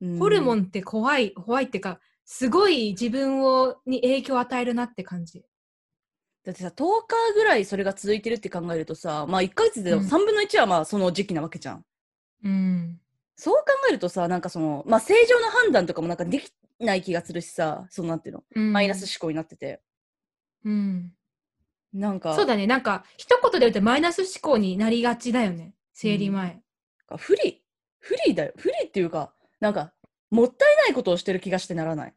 [0.00, 5.44] うんホルモンって怖い、怖いっていうか、すごい自分をに影響を与えるなって感じ。
[6.46, 6.74] だってさ、10
[7.08, 11.84] 日ぐらいそれが続いてるって考えるとさ、まあ1ヶ月でうん3分の1はまあその時期なわけじゃん。
[12.44, 13.00] うん。
[13.34, 19.82] そう考えるとさ、なんかその、まあ正常な判断とかもなんかできない気がするしさ、そのなんていうの、うんマイナス思考になってて。
[20.64, 21.12] うん。
[21.92, 22.68] なんか、そうだね。
[22.68, 25.74] なんか、一言で言うとマイナス思考になりがちだよね。
[25.94, 26.60] 生理前。
[27.16, 27.64] 不利
[27.98, 28.52] 不利だよ。
[28.56, 29.92] 不利っていうか、なんか、
[30.30, 32.14] もったいないことをしてる気がしてならない。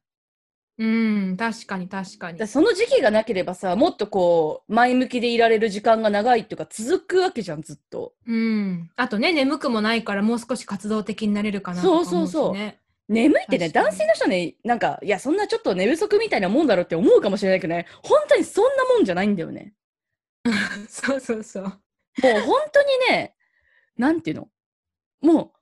[0.80, 0.86] う
[1.34, 2.48] ん、確かに確かにだ。
[2.48, 8.14] その時期がなければさ、もっとこう、前向きでいられる時間が長いっていうか、続くわけじゃん、ずっと。
[8.26, 8.90] うん。
[8.96, 12.06] あとね、眠くもないからもう少し活動的になれるかなとかね。
[12.06, 12.74] そうそうそう
[13.10, 19.74] 眠いってね、男性の人はね、なんか、いや、そんなちょっと寝不足みたいなもんだろうって思うかもしれないけどね、本当にそんなもんじゃないんだよね。
[20.88, 21.64] そうそうそう。
[21.64, 23.36] もう本当にね、
[23.98, 24.50] なんていうの？
[25.22, 25.54] も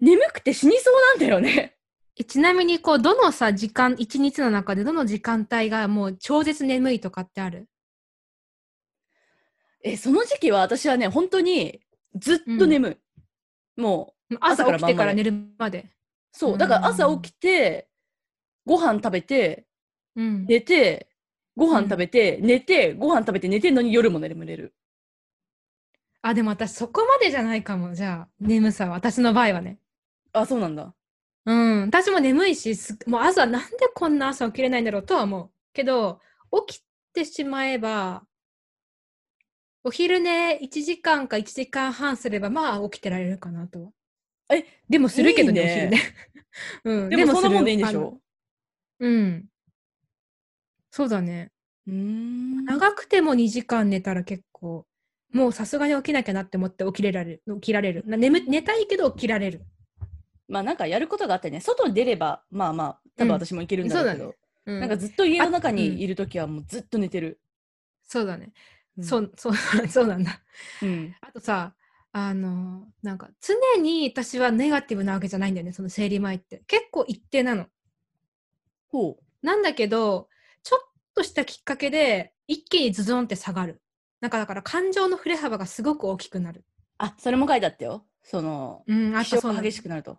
[0.00, 1.73] う、眠くて死にそうなんだよね。
[2.16, 7.66] えちなみに、こう、どのさ、時間、一日の中でどの時間帯がもう超絶眠いとかってある？
[9.82, 11.80] え、その時期は私はね、本当に
[12.14, 12.98] ずっと眠
[13.76, 13.80] い。
[13.80, 15.90] もう、朝朝から晩まで起きてから寝るまで。
[16.32, 17.88] そう、だから朝起きて、
[18.64, 19.66] ご飯食べて、
[20.16, 20.46] うん。
[20.46, 21.08] 寝て、
[21.56, 24.74] ご飯食べて、寝て、ご飯食べて寝てんのに夜も眠れる。
[26.22, 27.94] あ、でも私そこまでじゃないかも。
[27.94, 28.92] じゃあ、眠さは。
[28.92, 29.78] 私の場合はね。
[30.32, 30.94] あ、そうなんだ。
[31.46, 31.82] うん。
[31.86, 35.50] 私も眠いし、すもう朝なんでこんな朝起きれないんだろうとは思う。
[35.74, 36.20] けど、
[36.66, 38.26] 起きてしまえば、
[39.84, 43.90] お昼寝1時間か1時間半すれば、まあ起きてられるかなとは。
[44.50, 45.98] え、でもするけどね、いいねお昼寝。
[46.84, 47.10] うん。
[47.10, 48.20] でもそんなもんでいいんでしょ？
[49.00, 49.48] うん。
[50.90, 51.50] そうだね。
[51.86, 52.64] うーん。
[52.66, 54.86] 長くても2時間寝たら結構、
[55.32, 57.54] もうさすがに起きなきゃなって思って起きれられる。
[57.56, 58.04] 起きられる。
[58.06, 59.66] な眠寝たいけど起きられる。
[60.48, 64.36] まあなんかやることがあってね、外に出れば、まあまあ、多分私もいけるんだろうけど、うんそ
[64.72, 67.40] ううん、なんかずっと家の中にいるときはもうずっと寝てる。
[68.06, 68.52] そうだね。
[68.98, 69.54] うんそう、 そう、
[69.88, 70.40] そうなんだ。
[70.82, 71.14] うん。
[71.20, 71.74] あとさ、
[72.12, 76.62] あの、なんか常に私はネガティブなわけじゃないんだよね、その生理前って。
[76.68, 77.66] 結構一定なの。
[78.86, 79.46] ほう。
[79.46, 80.28] なんだけど、
[80.62, 83.82] ちょっとしたきっかけで一気にズドンって下がる。
[84.20, 86.64] なんかだから感情の振れ幅がすごく大きくなる。
[86.98, 88.06] あ、それも書いてあったよ。
[88.22, 90.18] その、うん、あ気とそう激しくなると。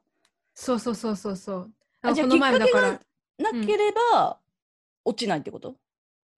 [0.56, 1.72] そうそうそうそうそう。
[2.02, 4.40] あじゃあこの前もだからきっか、なければ、
[5.04, 5.76] 落ちないってこと？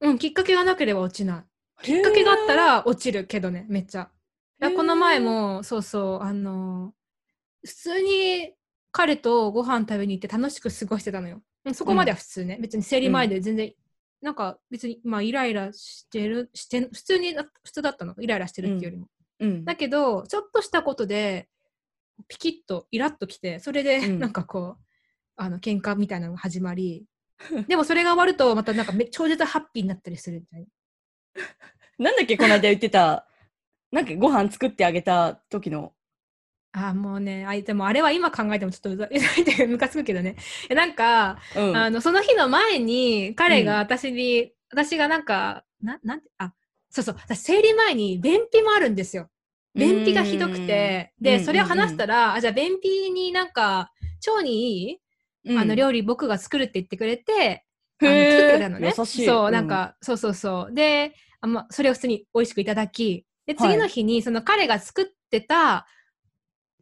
[0.02, 1.46] うん、きっかけがなければ落ちな
[1.82, 1.84] い。
[1.84, 4.10] ききっかけがあった、ら落ちるけどね、めっちゃ。
[4.60, 6.98] この前も、そうそう、あのー
[7.66, 8.54] 普通に
[8.92, 11.42] 彼とご飯食べに行って楽しく過ごしてたのよ。
[11.66, 12.58] うんそこまでは普通ね。
[12.62, 13.74] 別に生理前で全然、
[14.22, 18.16] なんか別に、まあイライラしてる、して、普通に、普通だったの。
[18.20, 19.08] イライラしてるっていうよりも。
[19.40, 19.66] うん。
[19.66, 21.50] だけど、ちょっとしたことで、
[22.28, 24.84] ピキッとイラッときて、それで、うんなんかこう、
[25.36, 27.06] あの、喧嘩みたいなのが始まり、
[27.68, 30.68] でもそれが終わると、またなんかめ超絶ハッピーになったりするみたいな。
[32.00, 33.28] なんだっけ、この間言ってた、
[33.92, 35.94] なんかご飯作ってあげた時の。
[36.74, 40.36] あーもうね、あいでもあれは今考えてもちょっとうざいっていうかムカつくけどね。
[40.70, 41.76] え なんか、うん。
[41.76, 46.54] あの、その日の前に、彼がうん私に、私がなんか、な、なんて、あ、
[46.90, 49.30] そうそう、私生理前に便秘もあるんですよ。
[49.78, 51.46] 便秘がひどくて、で、うん。
[51.46, 53.92] それを話したら、あじゃあ便秘になんか、
[54.28, 55.00] 腸にいい、
[55.46, 55.58] うん。
[55.58, 57.66] あの、料理僕が作るって言ってくれて、
[58.00, 58.32] あのへー。
[58.32, 58.92] 作ってくれたのね。
[58.92, 59.54] そうう、ん。
[59.54, 60.74] なんか、そうそうそう。
[60.74, 63.72] で、あま、それを普通に美味しくいただき、で、はい。
[63.72, 65.88] 次の日に、その彼が作ってた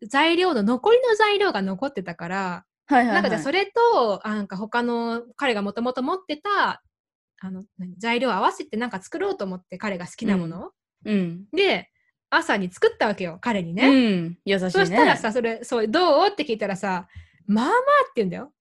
[0.03, 3.15] 材料の、残りの材料が残ってたから、はいはい、はい。
[3.15, 6.81] なんかじゃあそれと、あなんか他の彼がもともと持ってた、
[7.41, 7.95] あの、何？
[7.99, 10.67] 材料を合わせてなんか作ろうと思って彼が好きなもの。
[10.67, 10.71] を、
[11.05, 11.45] うん。
[11.53, 11.89] で、
[12.29, 14.17] 朝に作ったわけよ、彼にうね。
[14.21, 14.37] ん。
[14.45, 14.71] 優しいね。
[14.71, 16.27] そしたらさ、それ、そう、どう？
[16.27, 17.07] って聞いたらさ、
[17.47, 18.51] まあまあって言うんだよ。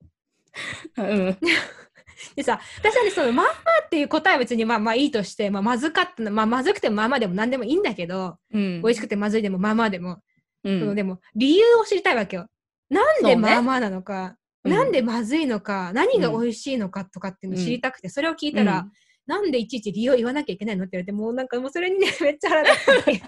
[0.98, 1.38] うん。
[2.36, 8.82] でさ、私はね、そのまあまあっていう答えは別にまあまあいいとして、まあまずかったな、まあまずくてもまあまあでも何でもいいんだけど、うん。
[8.82, 10.18] 美味しくてまずいでもまあまあでも、
[10.62, 10.80] うん。
[10.80, 12.46] そのでも理由を知りたいわけよ。
[12.90, 18.86] なんでまあまあなのか、うんなんでまずいのか、何が美味しいのかとかっていうのを知りたくて、それを聞いたら、
[19.26, 20.84] なんでいちいち理由を言わなきゃいけないの？
[20.84, 23.12] って言われて、もうなんか もうそれにね、めっちゃ腹立って。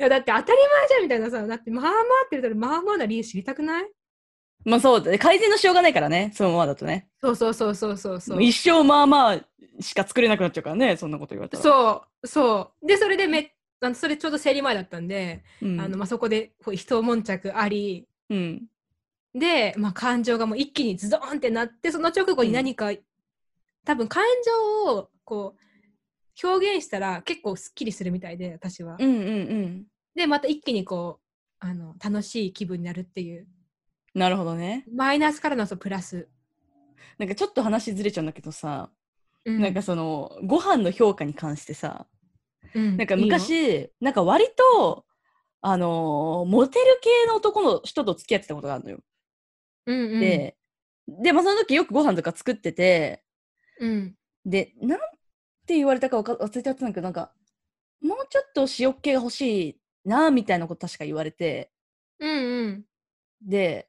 [0.00, 1.92] いやだって当たり前じゃんみたいなさ、だってまあまあ
[2.26, 3.90] って言ったらまあまあな理由知りたくない？
[4.64, 5.18] まあそうだね。
[5.18, 6.30] 改善のしようがないからね。
[6.34, 7.08] そのままだとね。
[7.20, 8.42] そうそうそうそうそうそう。
[8.42, 9.40] 一生まあまあ
[9.80, 10.96] しか作れなくなっちゃうからね。
[10.96, 11.62] そんなこと言われたら。
[11.62, 12.86] そう、そう。
[12.86, 15.68] で、それでめあのそれちょうど生理前だったんで、う。
[15.68, 15.80] ん。
[15.80, 18.66] あのまあ、そこでこう一悶着あり、うん。
[19.34, 22.90] で、まあ、感情がもう一気にズドーンってなって、その直後に何か、
[23.84, 28.96] 多分感情をこう表現したら結構すっきりするみたいで、私は。
[28.98, 29.30] うんうんう
[29.66, 29.84] ん。
[30.14, 31.24] で、また一気にこう、
[31.60, 33.46] あの楽しい気分になるっていう、
[34.14, 34.84] なるほどね。
[34.92, 36.28] マイナスからのそうプラス。
[37.18, 38.90] なんかちょっと話ずれちゃうんだけどさ、
[39.44, 42.06] うんなんかその、ご飯の評価に関してさ、
[42.74, 43.28] うんなんかいい
[44.00, 44.46] なんか割
[44.80, 45.04] と、
[45.60, 48.98] あのーモテる系の男の人と付き合ってたことがあるのよ。
[49.88, 50.56] うんうん、で、
[51.08, 53.24] で、まあその時よくご飯とか作ってて、
[53.80, 54.98] うん、で、なん
[55.66, 57.32] て言われたかわか忘れちゃったんだけど、なんか、
[58.02, 61.72] もうちょっと塩っ気が欲しいな、みたいなこと確か言われて、
[62.20, 62.84] うんうん。
[63.42, 63.88] で、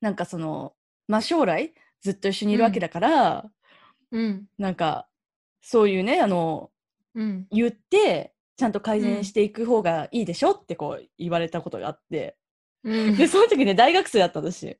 [0.00, 0.74] なんかその、
[1.06, 3.50] まあ将来ずっと一緒にいるわけだから、
[4.10, 4.46] うん。
[4.58, 5.08] なんか、
[5.60, 6.70] そういうね、あの、
[7.14, 7.46] うん。
[7.50, 9.04] 言って、ちゃんと改うん。
[9.04, 12.36] 善していく方がいいでしょってこう言われたことがあって、
[12.84, 14.78] うんで、その時ね、大学生だった私。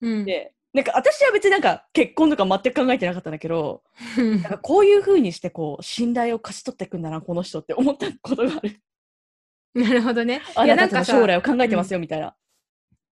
[0.00, 3.82] うんで、なんか私は別になんか結婚とか全く考えてなかったんだけど、
[4.16, 8.80] なんかこういう風にしてこう、信頼を勝ち取っていくんだな、この人って思ったことがある。
[9.74, 10.42] なるほどね。
[10.54, 12.34] あいやなたの将来を考えてますよ、みたいな。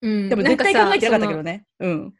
[0.01, 1.67] うんでも絶対考えてなかったけどね。
[1.81, 2.15] うん。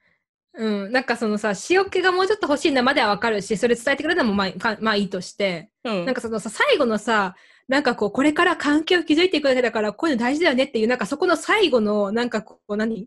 [0.55, 6.05] うん、なんかそのさ、塩気がもうちょっと欲しいのまではわかるし、それ伝えてくれるのもまあかまあいいとして、うん。
[6.05, 7.37] なんかそのさ、最後のさ、
[7.69, 13.07] なんかこう、これから関係を築いていくだけだから、こういうの大事だよねっていう、なんかそこの最後の、なんかこう、何？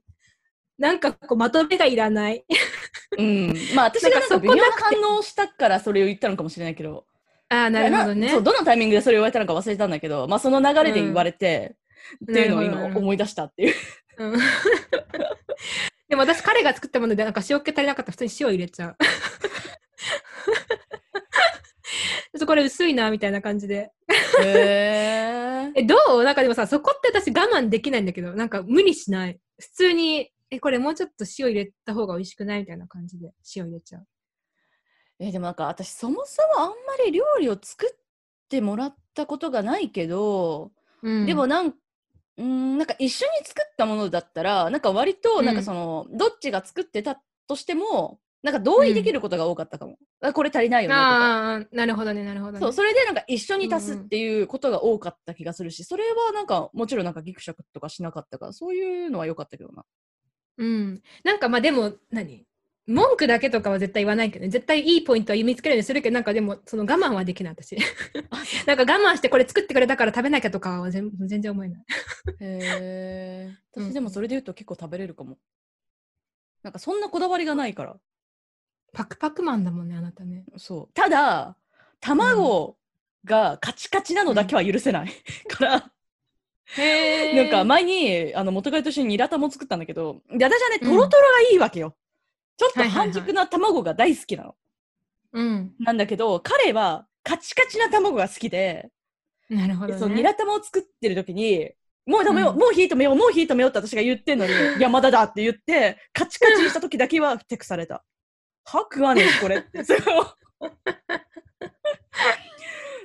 [0.77, 2.45] なんかこう、まとめがいらない。
[3.17, 3.55] うん。
[3.75, 7.05] まあ私がそこ微妙ななくて反応したからそれを言ったのかもしれないけど。
[7.49, 8.29] ああ、なるほどね。
[8.29, 11.75] そう、どのタイミングでそれを言われたのか忘れたんだけど、まあその流れで言われて、
[12.23, 13.75] っていうのを今思い出したっていう。
[14.17, 14.39] うん
[16.09, 18.97] でも私、彼が作ったもので、なんか塩気足りなかったら普通に塩入れちゃう。
[22.37, 23.91] ちょこれ薄いな、みたいな感じで。
[24.41, 25.73] へー。
[25.79, 26.23] え、どう？
[26.23, 29.39] なんかでもさ、そこって私我慢できないんだけど、なんか無理しない。
[29.59, 34.07] 普通に、え、これもうちょっと塩入れた方が美味しくないみたいな感じで塩入れちゃう。
[35.19, 37.99] えでもなんか私そもそもあんまり料理を作っ
[38.49, 40.71] てもらったことがないけど、
[41.03, 51.07] うんでもなんうーんなんか一緒に作ったものだったらなんか割となんかその、どっちが作ってたとしてもなんか同意できることが多かったかも、あこれ足りないよねとか。
[51.07, 52.59] ああ、なるほどね、なるほどね。
[52.59, 59.85] そうそれでなんか一緒に足すうんうんっていうことが多かった気がするし、それはなんかもちろんなんかギクシャクとかしなかったからそういうのは良かったけどな。
[60.57, 61.01] うん。
[61.23, 62.45] なんかまあでも、何？
[62.87, 64.49] 文句だけとかは絶対言わないけどね。
[64.49, 67.77] 絶対いいポイントは見つけるようにするけど、なんかでも、その我慢はできない、私。
[68.65, 71.79] なんか我慢してこれ作ってくれたから食べなきゃとかは全全然思えない。
[71.79, 73.57] へえ。
[73.75, 75.37] うん私でもそれで言うと結構食べれるかも。
[76.63, 77.95] なんかそんなこだわりがないから。
[78.93, 80.43] パクパクマンだもんね、あなたね。
[80.57, 80.93] そう。
[80.93, 81.55] ただ、
[81.99, 82.77] 卵
[83.25, 85.11] がカチカチなのだけは許せない。
[85.47, 85.91] から、
[86.77, 91.95] へなんか前にあの元彼と一緒にニラ玉を作ったんだけど、で私はね、トロトロがいいわけよ。
[92.57, 94.55] ちょっと半熟な卵が大好きなの。
[95.33, 95.73] うん。
[95.79, 98.89] なんだけど、彼はカチカチな卵が好きで、
[99.49, 99.93] なるほど、ね。
[99.93, 101.71] でそのニラ玉を作ってる時に、
[102.05, 108.03] もう止めよう、うんもう火止めよう、もう火止めようって私が言ってんのに、いや、まだだって言って、カチカチにした時だけはテクされた。
[108.63, 109.83] は食わねえし、これって。
[109.83, 109.97] そう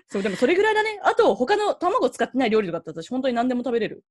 [0.09, 1.01] そう、でもそれぐらいだね。
[1.03, 4.05] あと、他の卵使ってない料理とかだったら私、本当に何でも食べれる。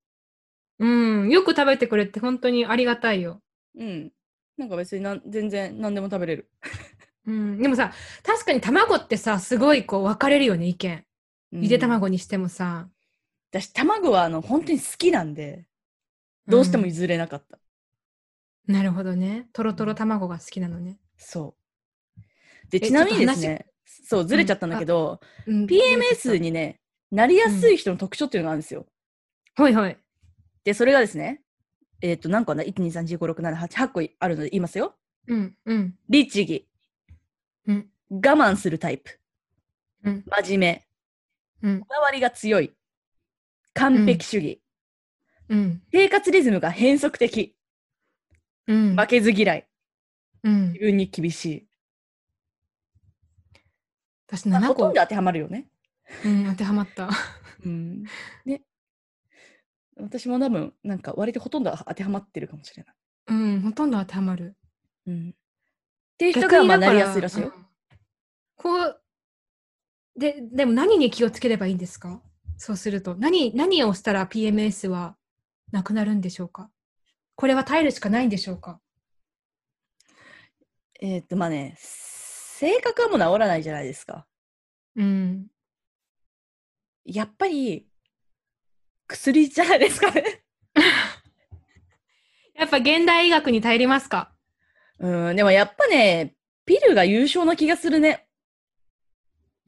[0.80, 0.88] う
[1.26, 1.30] ん。
[1.30, 3.42] よく食べてくれて本当にありがたいよ。
[3.78, 4.12] うん。
[4.58, 6.50] なんか別になん全然何でも食べれる。
[7.26, 7.62] うん。
[7.62, 11.06] でもさ、確かに卵ってさ、すごいこう分かれるよね、意見。
[11.52, 12.90] ゆでうん卵にしてもさ。
[13.52, 15.66] 私、卵はあの本当に好きなんで、
[16.48, 17.58] どうしても譲れなかった。
[18.68, 19.48] なるほどね。
[19.54, 21.00] とろとろ卵が好きなのね。
[21.18, 21.56] そ
[22.18, 22.22] う。
[22.70, 26.80] で、えちなみにですね、そう、ずれちゃったんだけど、うん、PMS にね、
[27.12, 28.86] なりやすい人の特徴っていうのがあるんですよ。
[29.56, 29.98] はいはい。
[30.64, 31.42] で、それがですね、
[32.02, 34.96] えっ、と、何個あんだ ?1、2、3、4、5、6、7、8、8個あるので言いますよ。
[35.28, 35.96] うんうん。
[36.10, 36.68] 律儀、
[37.68, 37.90] うん。
[38.10, 39.20] 我慢するタイプ、
[40.04, 40.24] うん。
[40.28, 40.60] 真面
[41.62, 41.80] 目、うん。
[41.82, 42.74] こだわりが強い、
[43.74, 44.62] 完璧主義、
[45.50, 45.82] うん。
[45.92, 47.56] 生活リズムが変則的、
[48.68, 48.96] うん。
[48.96, 49.68] 負けず嫌い、
[50.46, 50.80] うん自。
[50.80, 51.68] 分に厳しい。
[54.28, 55.68] 私まあ、7個ほとんど当てはまるよね。
[56.24, 57.10] うん、当てはまった。
[57.66, 58.04] うん。
[58.46, 58.62] ね。
[59.98, 62.96] 私も多分、なんか割とほとんど当てはまってるかもしれない。
[63.28, 64.56] うん、ほとんど当てはまる。
[65.06, 65.30] うん。
[65.30, 65.34] っ
[66.18, 67.54] ていう人がまあなりやすいらしいよ。
[67.56, 67.66] うん
[68.58, 69.02] こう、
[70.18, 72.22] で、でも何に気をつければいいんですか？
[72.58, 73.16] そうすると。
[73.16, 75.18] 何、何をしたら PMS は
[75.72, 76.72] なくなるんでしょうか？
[77.36, 78.80] これは耐えるしかないんでしょうか？
[81.02, 84.26] えーっと、まあね、性格はもう治らないじゃないですか。
[84.96, 85.48] うん。
[87.04, 87.88] やっぱり、
[89.08, 90.44] 薬じゃないですかね。
[92.56, 94.34] やっぱ現代医学に頼りますか？
[95.00, 98.28] うん、でもやっぱね、ピルが優勝な気がするね。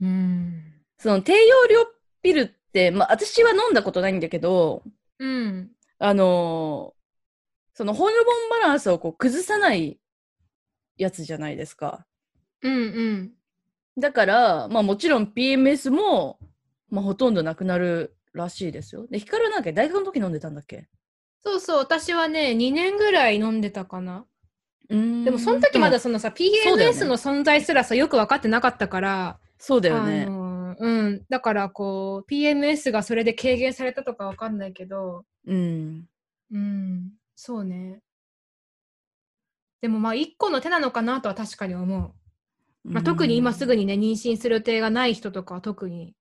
[0.01, 0.81] うん。
[0.97, 1.85] その低用量
[2.23, 4.83] ピルって、まあ私は飲んだことないんだけど、
[5.19, 5.71] うん。
[5.99, 6.97] あのー
[7.73, 9.99] そのホルモンバランスをこう崩さない
[10.97, 12.05] やつじゃないですか。
[12.61, 12.77] うんう
[13.13, 13.31] ん。
[13.97, 16.39] だから、まあもちろん PMS も、
[16.89, 19.07] まあほとんどなくなるらしいですよ。
[19.07, 20.87] で、ヒカルなんか大学の時飲んでたんだっけ？
[21.43, 24.25] そうそう、私はね、2年ぐらい飲んでたかな。
[24.89, 30.25] うーんでもその時まだそのさ、PMS の存在すらさ、よく分かってなかったから、そうだよね。
[30.27, 36.07] あのうん、だからこう PMS がそれで軽減されたとかわかんないけど、うん。
[36.51, 38.01] うん、そうね。
[39.81, 42.11] でもまあ一個の手なのかなとは確かに思う。
[42.83, 43.85] まあ、特に今すぐに。
[43.85, 46.15] にね妊娠する予定がない人とかは特に。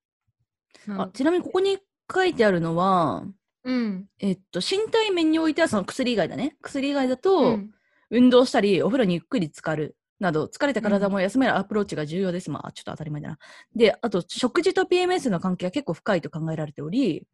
[0.89, 1.79] あちなみにここに
[2.13, 3.25] 書いてあるのは、
[3.65, 4.09] うん。
[4.19, 6.57] えっと、身体面においてはその薬以外だね。
[6.63, 7.71] 薬以外だと、うん
[8.11, 12.51] 運動したり、お風呂にゆっくり浸かるなど、疲れた体も休めるアプローチが重要です。
[12.51, 13.39] まあ、ちょっと当たり前だな。
[13.75, 17.27] で、あと、食事と PMS の関係は結構深いと考えられており、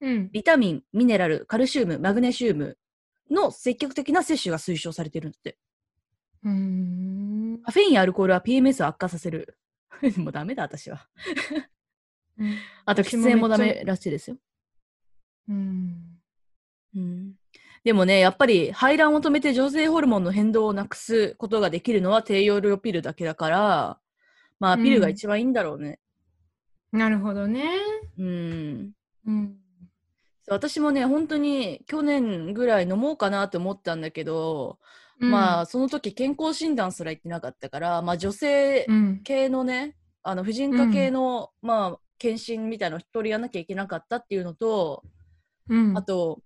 [0.00, 0.30] うん。
[0.30, 2.76] ビタミン、ミネラル、カルシウム、マグネシウム
[3.30, 5.56] の積極的な摂取が推奨されているんだって。
[6.44, 7.60] うーん。
[7.64, 9.56] カフェインやアルコールは PMS を悪化させる。
[10.16, 11.08] もうダメだ、私は。
[12.84, 14.36] あと、喫煙もダメらしいですよ。
[15.48, 16.20] うん。
[16.94, 17.34] うん
[17.84, 23.98] でもね、やっぱり排卵を止めて女性ホルモンの変動をなくすことができるのは低用量ピルだけだから、
[24.58, 26.00] まあ、うんピルが一番いいんだろうね。
[26.92, 27.64] なるほどね。
[28.18, 28.92] うん。
[29.26, 29.56] うん。
[30.48, 34.78] 私もね、本当に去年ぐらい飲もうかなと思ったんだけど、
[35.26, 39.20] まあ、その時健康診断すら行ってなかったから、まあ、女性うん。
[39.24, 45.04] 系のね、あの婦人科系の、まあ、検診みたいなのを一人やんなきゃいけなかったっていうのと、
[45.68, 45.96] うん。
[45.96, 46.40] あと、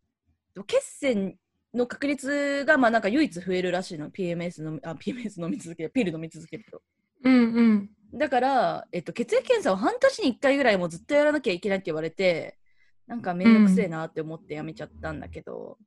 [0.67, 1.37] 血栓
[1.75, 4.11] の確率が、まあなんか唯一増えるらしいの。
[4.11, 6.83] PMS の、あ、PMS 飲み続ける、ピル飲み続けると。
[7.25, 7.91] うんうん。
[8.15, 12.59] だから、えっと、血液検査を半年に1回ぐらいもずっとやらなきゃいけないって言われて、
[13.07, 15.79] なんかめんどくせえなって思ってやめちゃったんだけど、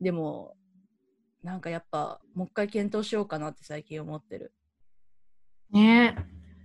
[0.00, 0.54] でも、
[1.44, 4.54] なんかやっぱ、もう一回検討しようかなって最近思ってる。
[5.70, 6.16] ね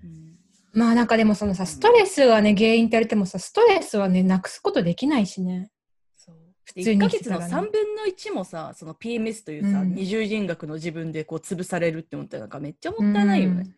[0.03, 0.39] うん
[0.71, 5.71] まあなんかでもそのさ、ストレスがね、原因って言われてもさ、ストレスはね、なくすことできないしね。
[6.15, 13.75] そう普通に1ヶ月の3分の1もさ、その PMS というさ、うん二重人格の自分でこう潰されるって思ったらなんかめっちゃもったいないよね。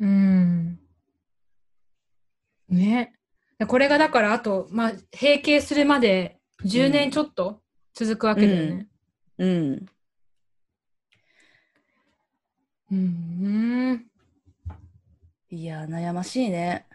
[0.00, 0.78] うん。
[2.70, 2.76] うん。
[2.76, 3.14] ね。
[3.66, 7.60] これがだからあと、まあ、閉経するまで10年ちょっと
[7.94, 8.88] 続くわけだよね。
[9.38, 9.48] うん。
[9.48, 9.86] うん。
[15.50, 16.86] いや、悩ましいね。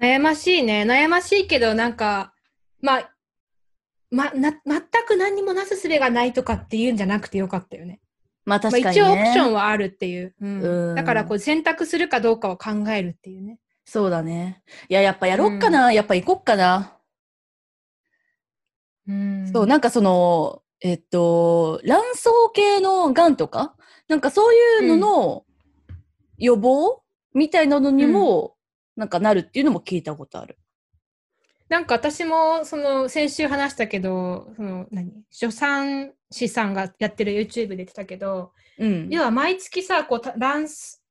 [0.00, 0.82] 悩ましいね。
[0.82, 2.32] 悩ましいけど、なんか、
[2.80, 3.14] まあ、
[4.10, 8.00] ま、な、全く何にもなすすべがないとかっていうんじゃなくてよかったよね。
[8.44, 9.02] まあまあ、確かにね。
[9.02, 10.34] 一応オプションはあるっていう。
[10.40, 13.58] うんうんだからこう選択するかどうかを考えるっていうね。
[13.84, 14.62] そうだね。
[14.88, 15.92] いや、やっぱやろっかな。
[15.92, 16.96] やっぱ行こっかな。
[19.06, 23.74] うんそう、なんかその、えっと、卵巣系の癌とか、
[24.08, 25.44] なんかそういうのの
[26.38, 27.02] 予防
[27.34, 28.56] みたいなのにも、
[28.96, 30.58] なんかなるっていうのも聞いたことある。
[31.68, 35.12] なんか私もその先週話したけど、その何？
[35.30, 39.08] 助産師さんがやってる YouTube で言ってたけど、うん。
[39.10, 41.02] 要は毎月さ、こうた卵巣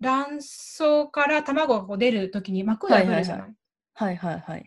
[0.00, 3.54] 卵巣から卵がこう出るときに膜を破るじゃない,、はいはいはい。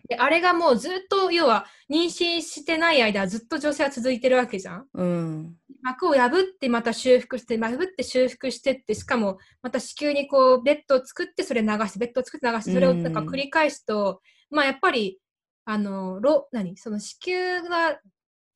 [0.08, 4.86] であれがもうずっと要は妊娠してない間ずっと女性は続いてるわけじゃん。
[4.92, 5.56] うん。
[5.82, 14.20] 膜を破ってまた修復して、破って修復してって、しかもまた子宮にこうベッドを作ってそれ流して、ベッドを作って流して、それをなんか繰り返すと、
[14.50, 15.18] まあやっぱり、
[15.64, 16.76] あの、ろ何？
[16.76, 17.98] その子宮が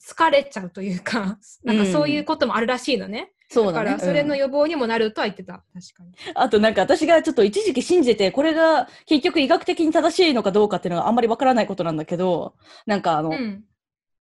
[0.04, 3.32] 疲れちゃうというか、 なんかそういうこともあるらしいのね。
[3.48, 3.90] そうだね。
[3.90, 5.64] だからそれのうん予防にもなるとは言ってた。
[5.72, 6.12] 確かに。
[6.34, 12.54] あとなんか私がちょっと一時期信じてて、これが結局医学的に正しいのかどうかっていうのがあんまりわからないことなんだけど、
[12.86, 13.64] なんかあの、うん。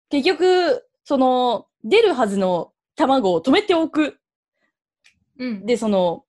[0.09, 4.17] 結局、その、出るはずの卵を止めておく。
[5.39, 5.65] うん。
[5.65, 6.25] で、その、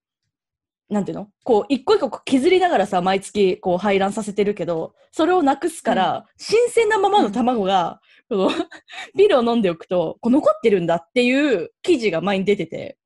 [0.89, 1.29] なんていうの？
[1.43, 8.01] こう、一個一個削りながらさ、毎月、こう、排卵させてるけど、それをなくすから、新鮮なままの卵が、
[8.33, 8.51] この、
[9.15, 12.97] ピルを飲んでおくと、こう残ってるんだっていう記事が前に出てて、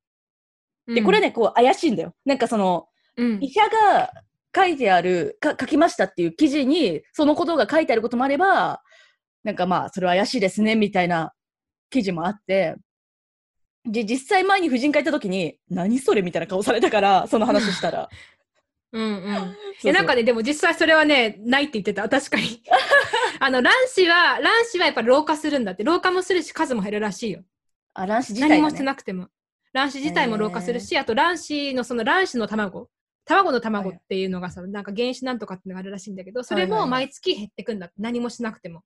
[0.87, 2.14] で、これね、こう、怪しいんだよ。
[2.24, 4.12] なんかその、うん、医者が
[4.55, 8.83] 書いてある、か書きましたっていう記事に、そのことが書いてあることもあれば、
[9.43, 11.33] なんかまあ、それは怪しいですね、みたいな
[11.91, 12.77] 記事もあって、
[13.85, 18.09] で、実際前に婦人科行った時に、何それみたいな顔されたから、その話したら。
[18.93, 19.35] うんうん。
[19.35, 22.09] そういそうやなんかね、でも実際それはね、ないって言ってた。
[22.09, 22.62] 確かに。
[23.47, 25.85] あの、卵子は、卵子はやっぱ老化するんだって。
[25.85, 27.45] 老化もするし、数も減るらしいよ。
[27.95, 28.87] あ、卵子自体が、何もしてね。
[28.87, 29.29] なくても。
[29.73, 32.91] 卵子自体も老化するし、あと卵子のその卵子の卵。
[33.25, 37.95] 卵の卵っていうのがさ、なんか原子なんとかっていうのがあるらしいんだけど、それもはいはいはい毎月減ってくんだって。
[37.99, 38.83] 何もしなくても。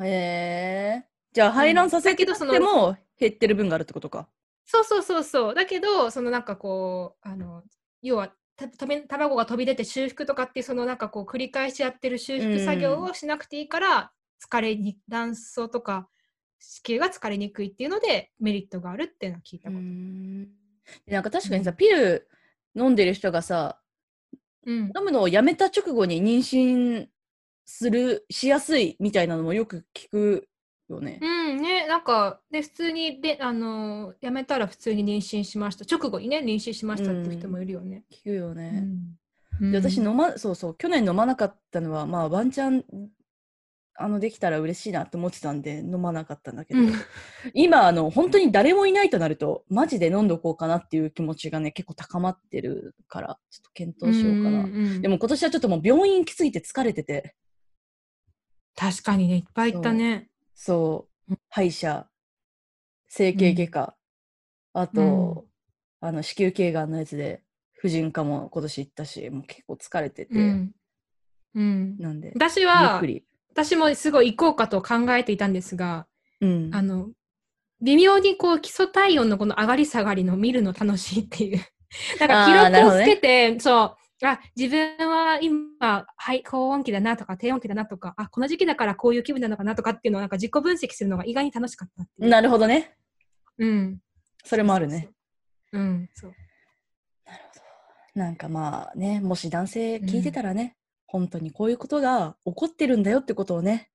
[0.00, 1.04] へえ。
[1.32, 2.26] じゃあ、排卵させて
[2.58, 4.28] も減ってる分があるってことか。
[4.64, 5.54] そうそうそうそう。
[5.54, 7.62] だけど、そのなんかこう、あの、
[8.02, 16.08] 要は、た卵が飛び出て修復とかってそのなんかこう繰り返しやってる修復作業をしなくていいから、疲れに卵巣とか
[16.58, 21.12] 子宮が疲れにくいっていうのでメリットがあるっていうのは聞いたうこと。
[21.12, 22.28] なんか確かにさ、うんピル
[22.74, 23.78] 飲んでる人がさ、
[24.66, 24.76] うん。
[24.96, 27.06] 飲むのをやめた直後に妊娠
[27.64, 30.48] する、しやすいみたいなのもよく聞く
[30.94, 31.18] よね。
[31.20, 35.84] うんね、なんか、で、普通にで、あのー、辞めたら普通に妊娠しました。
[35.84, 38.04] 直後にね、妊娠しましたっていう人もいるよね。
[38.10, 38.70] 聞くようね。
[39.60, 39.70] ん。
[39.72, 42.84] で私うん飲ま、そうそう、去年飲まなかったのは、まあ、ワンチャン、
[43.94, 46.92] あの、できたら嬉しいなって思ってたんで、飲まなかったんだけど、うん
[47.54, 54.64] 今、あの、本当に誰もいないとなると、マジで飲んどこうかなっていう気持ちがね、結構高まってるから、ちょっと検討しようかな。
[54.64, 57.34] んんうんでも今年はちょっともう病院きすぎて疲れてて、
[58.74, 60.28] 確かにね、いっぱい行ったね。
[60.54, 62.08] そう、歯医者、
[63.08, 63.96] 整形外科、
[64.74, 65.46] あと、
[66.00, 67.42] あの、子宮頸がんのやつで、
[67.74, 70.72] 婦人科も今年行ったし、もう結構疲れてて、うん。
[71.54, 71.98] うん。
[71.98, 73.02] なんで、私は。
[73.50, 76.06] 私もすごい行こうかと考えていたんですが、
[76.40, 76.70] うん。
[76.72, 77.10] あの、
[77.82, 81.60] 微妙にこう基礎体温のこの上がり下がりの見るの楽しいっていう。
[82.18, 92.26] なんか記あーなるほ録をつけて、そう、あ、自分は今、はい、高温期だなとか低温期だなとか、あ、この時期だからこういう気分なのかなとかっていうのをなんか自己分析するのが意外に楽しかった。
[92.26, 92.94] なるほどね。
[93.58, 93.98] うん。
[94.44, 95.08] それもあるね。
[95.72, 96.34] うん、そう。
[97.26, 97.60] なるほ
[98.14, 98.20] ど。
[98.20, 103.90] なんかまあね、もし男性聞いてたらね、本当にこういうことが起こってるんだよってことをね、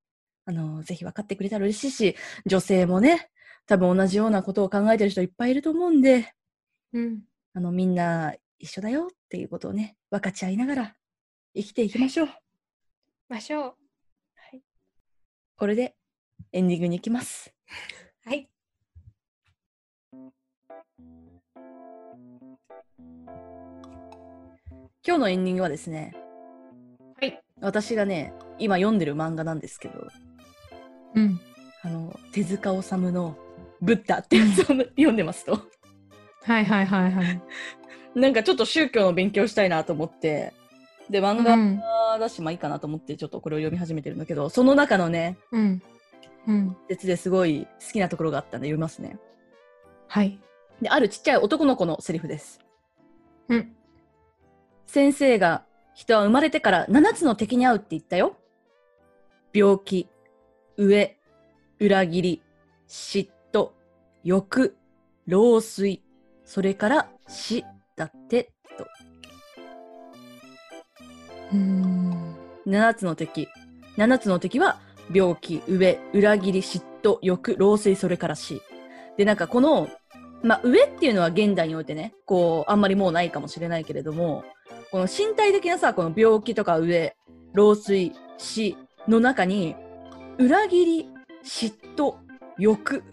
[0.45, 2.15] あの、ぜひ分かってくれたら嬉しいし、
[2.45, 3.30] 女性もね、
[3.65, 6.34] 多分同じようなことを考えてる人いっぱいいると思うんで、
[6.93, 7.21] うん。
[7.53, 10.95] あの、みんな一緒だよっていうことをね、分かち合いながら
[11.55, 12.30] 生きていきましょう。
[13.30, 13.88] ましょう。
[15.58, 15.95] これで
[16.51, 17.51] エンディングに行きます。
[18.24, 18.47] はい。
[25.03, 26.16] 今日のエンディングはですね、
[27.20, 27.41] はい。
[27.60, 30.08] 私がね、今読んでる漫画なんですけど、
[31.16, 31.39] うん。
[31.82, 33.36] あの、手塚治虫の
[33.82, 35.53] ブッダってやつを 読んでますと。
[36.43, 37.41] はいはいはいはい。
[38.18, 40.53] なんかちょっと宗教の勉強したいなと思って、
[41.09, 45.82] で、漫うん画だし、まあいいかなと思って、ちょっとこれを読み始めてるんだけど、その中のね、うん。
[46.47, 46.78] うん。
[46.89, 49.18] 説ですごい好きなところがあったんで読みますね。
[50.07, 50.39] はい。
[50.82, 52.59] で、あるちっちゃい男の子のセリフです。
[53.49, 53.76] うん。
[54.88, 55.63] 先生が
[55.93, 58.36] 人は生まれてから7つの敵に会うって言ったよ。
[59.53, 60.09] 病気、
[60.78, 61.18] 飢え、
[61.80, 62.41] 裏切り、
[62.88, 63.72] 嫉妬、
[64.24, 64.76] 欲、
[65.28, 66.01] 老衰、
[66.45, 67.63] それから死
[67.97, 68.87] だってと。
[71.51, 72.35] うん。
[72.67, 73.49] 7つの敵。
[73.97, 74.79] 7つの敵は
[75.13, 78.61] 病気、上、裏切り、嫉妬、欲、老衰、それから死。
[79.17, 79.89] で、なんかこの、
[80.43, 84.43] まあ、上っていうのは現代においてね、こう、あんまりもうないかもしれないけれども、
[84.91, 87.15] この身体的なさ、この病気とか上、
[87.53, 88.77] 老衰、死
[89.07, 89.75] の中に、
[90.37, 91.09] 裏切り、
[91.43, 92.15] 嫉妬、
[92.59, 93.03] 欲、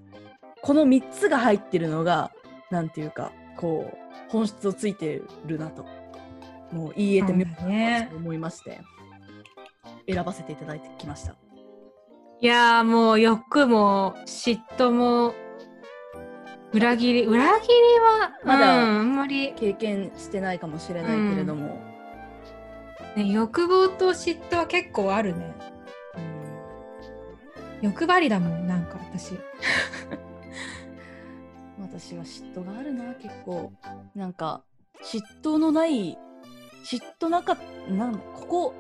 [0.60, 2.30] この3つが入ってるのが、
[2.70, 4.03] なんていうか、こう、
[4.34, 5.86] 本質をついてるなと、
[6.72, 8.80] もう言い得てみようと思いまして、
[10.08, 11.36] 選ばせていただいてきました。
[12.40, 15.34] いやーもう欲も嫉妬も
[16.72, 21.80] 裏切り裏切りはまだうん、あんまり、経験してないかもしれないけれども、
[23.14, 25.54] ね、欲望と嫉妬は結構あるね。
[27.80, 27.86] うん。
[27.86, 29.38] 欲張りだもんなんか私
[31.96, 33.72] 私は嫉妬があるな結構。
[34.14, 34.62] なんか
[35.02, 36.18] 嫉妬のない
[36.84, 38.74] 嫉妬なかっなんだここ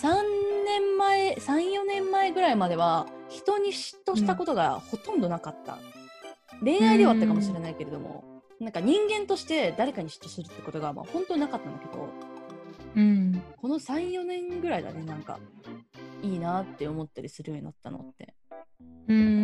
[0.00, 0.14] 3
[0.64, 5.78] 年前34年前ぐらいまでは人に嫉妬したことがほとんどなかった、
[6.62, 8.24] 恋愛ではあったかもしれないけれども、
[8.60, 12.08] なんか人間として誰かに嫉妬するってことがまあ本当になかったんだけど
[12.96, 13.42] うん。
[13.60, 15.38] この34年ぐらいだねなんか
[16.22, 18.34] いいなって思ったりするようになったのって。
[19.08, 19.41] うん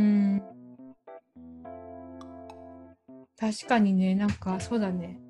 [3.38, 5.20] 確かにねなんかそうだね。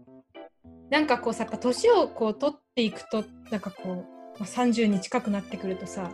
[0.91, 3.97] なんかこうさ年をこう取っていくとなんかこう、
[4.41, 6.11] まあ、30に近くなってくるとさ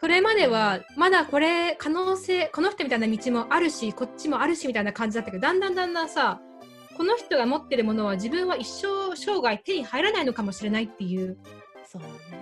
[0.00, 6.40] それまではまだこれ可能性この人みたいな道もあるしこっちもあるしみたいな感じだったけどだんだんだんだんさ
[6.96, 11.36] この人が持ってるものは自分は一生生涯手に入らないのかもしれないっていう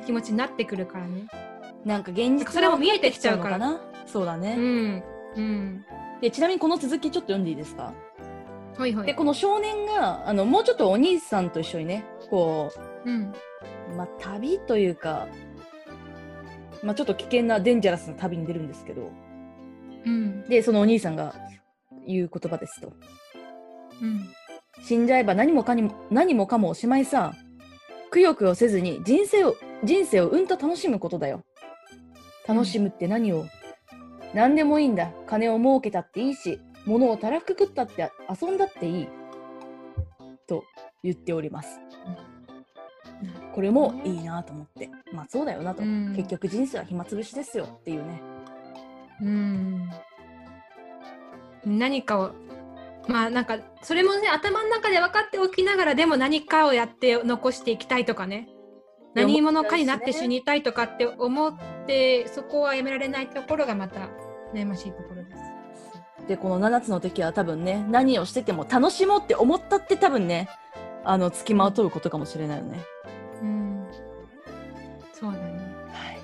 [0.07, 1.27] 気持ちになってくるからね。
[1.85, 3.59] なんか現実それも見えてきちゃうから。
[3.59, 3.81] な。
[4.07, 5.03] そうだね、うん。
[5.37, 5.85] うん。
[6.21, 7.93] でちなみにこの続きちょっと読んでいいですか？
[8.79, 9.07] ほいほい。
[9.07, 12.73] でこの少年があのもうちょっとお兄さんと一緒にねこ
[13.05, 13.33] うん。
[13.93, 15.27] う、まあ、旅というか、
[16.83, 19.11] まあ、ちょっと危険なデンジャラスな旅に出るんですけど
[20.07, 20.49] うん。
[20.49, 21.35] でそのお兄さんが
[22.07, 22.93] 言う言葉ですと
[24.01, 24.29] うん。
[24.83, 27.35] 死んじゃえば何もかにも何もかもおしまいさ
[28.11, 31.43] くよくよせずに人生を人生をうんと楽しむことだよ
[32.47, 33.45] 楽しむって何を、
[34.33, 36.59] 何でもいいんだ金を儲けたっていいし
[36.89, 39.09] 物をたらふく食ったって遊んだっていい
[40.47, 40.65] と
[41.03, 41.81] 言っております。
[43.55, 44.89] これもいいなと思って。
[45.13, 46.15] まあそうだよなと、うん。
[46.17, 48.23] 結局人生は暇つぶしですよっていうね。
[49.21, 49.91] うん。
[51.67, 52.31] 何かを、
[53.09, 58.49] まあなんか、それもね、頭の中で分かっておきながら、でも何かをやって残していきたいとかね。
[59.15, 61.55] 何者かになって死にたいとかって思っ
[61.87, 64.09] て、そこはやめられないところがまた
[64.55, 65.18] 悩ましいところ
[66.29, 70.49] でこの7つの敵は多分ね何をしてても楽しもうって思ったって多分ね
[71.05, 72.85] あの付きまとうことかもしれないよね、
[73.43, 73.87] うん。
[75.13, 75.45] そうだね。
[75.91, 76.19] はい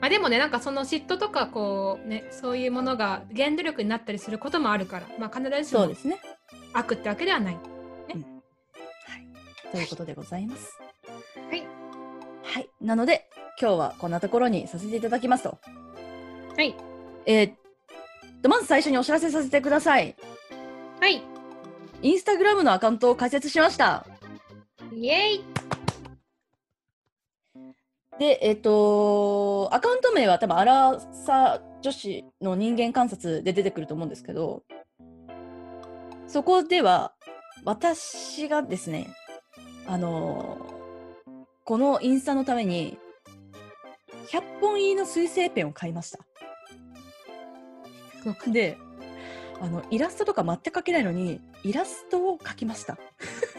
[0.00, 6.18] まあでもね、なんかその嫉妬とかこうね、そういうものが原動力になったりすることもあるから、まあ必ずしもそうですね
[6.72, 7.54] 悪ってわけではない。
[7.54, 7.66] はい、
[9.70, 10.78] ということでございます。
[11.50, 11.66] はい。
[12.42, 12.68] はい。
[12.80, 13.28] なので、
[13.60, 15.58] 今日はこんなところにさせていただきますと。
[16.56, 16.74] はい。
[17.26, 17.52] えー
[18.48, 20.14] まず最初にお知らせさせてください。
[21.00, 21.22] はい。
[22.02, 24.06] インスタグラムのアカウントを開設しました。
[24.92, 25.44] イエイ
[28.18, 34.62] で、えーっと、アカウント名は多分、アラサ女子の人間観察で出てくると思うんですけど、
[36.26, 37.12] そこでは、
[37.64, 39.08] 私がですね、
[39.86, 40.80] あのー
[41.70, 42.98] このインスタのために、
[44.32, 46.18] 100本入りの水性ペンを買いました。
[48.50, 48.78] で、
[49.60, 52.98] あの、イラストとか全く描けないのに、イラストを描きました。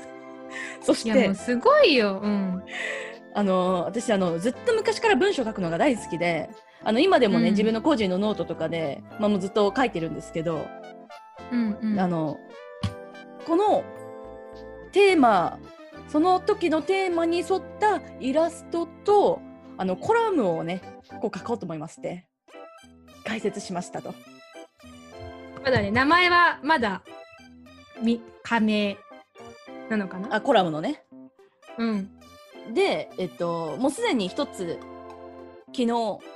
[0.82, 2.20] そしていやもう、すごいよ。
[2.24, 2.64] うん。
[3.34, 6.50] あの私あのずっと昔から文章書くのが大好きで
[6.84, 10.68] あの今でもね、うん自分の個人のノートとかで、まあ、もうずっと書いてるんですけど、
[11.50, 12.00] うんうん。
[12.00, 12.38] あの
[13.46, 13.84] この
[14.92, 15.60] テーマ
[16.10, 19.40] その時のテーマに沿ったイラストと
[19.78, 20.82] あのコラムをね
[21.22, 22.28] こう書こうと思いまして
[23.24, 24.14] 開設しましたと。
[25.64, 27.04] まだね、名前はまだ、
[28.02, 28.98] み、仮名
[29.90, 30.36] なのかな？
[30.36, 31.04] あコラムのね。
[31.78, 32.10] うん。
[32.74, 34.80] で、えっと、もうすでに一つ
[35.68, 35.88] 昨日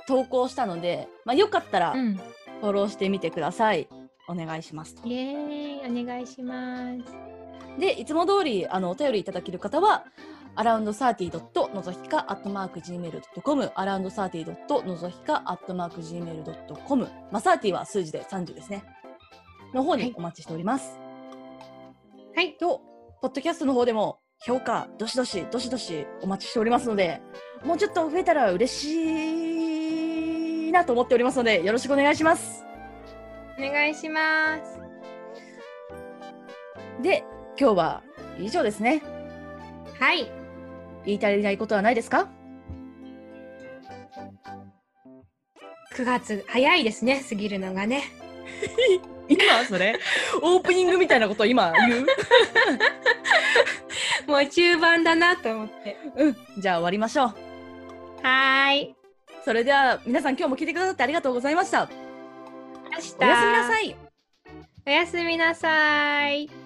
[0.06, 2.16] 投稿したので、まあ、よかったらうん。
[2.60, 3.88] フォローしてみてください。
[4.28, 5.06] お願いしますと。
[5.06, 7.78] イエーイ、お願いします。
[7.78, 10.04] で、いつも通りあのお便りいただける方は、
[10.54, 18.82] アラウンドサーティドットのぞひかアットマーク Gmail.com、アラウンドサーティドットのぞひかアットマーク Gmail.com、まあ、サーティは数字で30ですね。
[19.76, 20.98] の方はいにお待ちしております。
[22.34, 22.56] はい。
[22.56, 22.82] と、
[23.22, 27.20] ポッドキャストの方でも評価、どしどし、どしどしお待ちしておりますので、
[27.64, 32.64] もうちょっと増えたら嬉しいなと思っておりますので、よろしくお願いします。
[33.58, 34.80] お願いします。
[37.02, 37.24] で、
[37.58, 38.02] 今日は
[38.38, 39.02] 以上ですね。
[39.98, 40.30] はい。
[41.04, 42.28] 言い足りないことはないですか
[45.94, 48.02] ？9月、早いですね、過ぎるのがね。
[49.28, 49.98] 今それ？
[50.42, 52.06] オープニングみたいなことを今言う？
[54.30, 55.96] もう中盤だなと思って。
[56.16, 56.36] うん。
[56.58, 57.26] じゃあ終わりましょう。
[58.22, 58.94] はーい。
[59.44, 61.88] それでは皆さん今日も聞いてくださってありがとうございました。
[62.92, 63.96] 明日おやすみなさい。
[64.86, 66.65] おやすみなさい。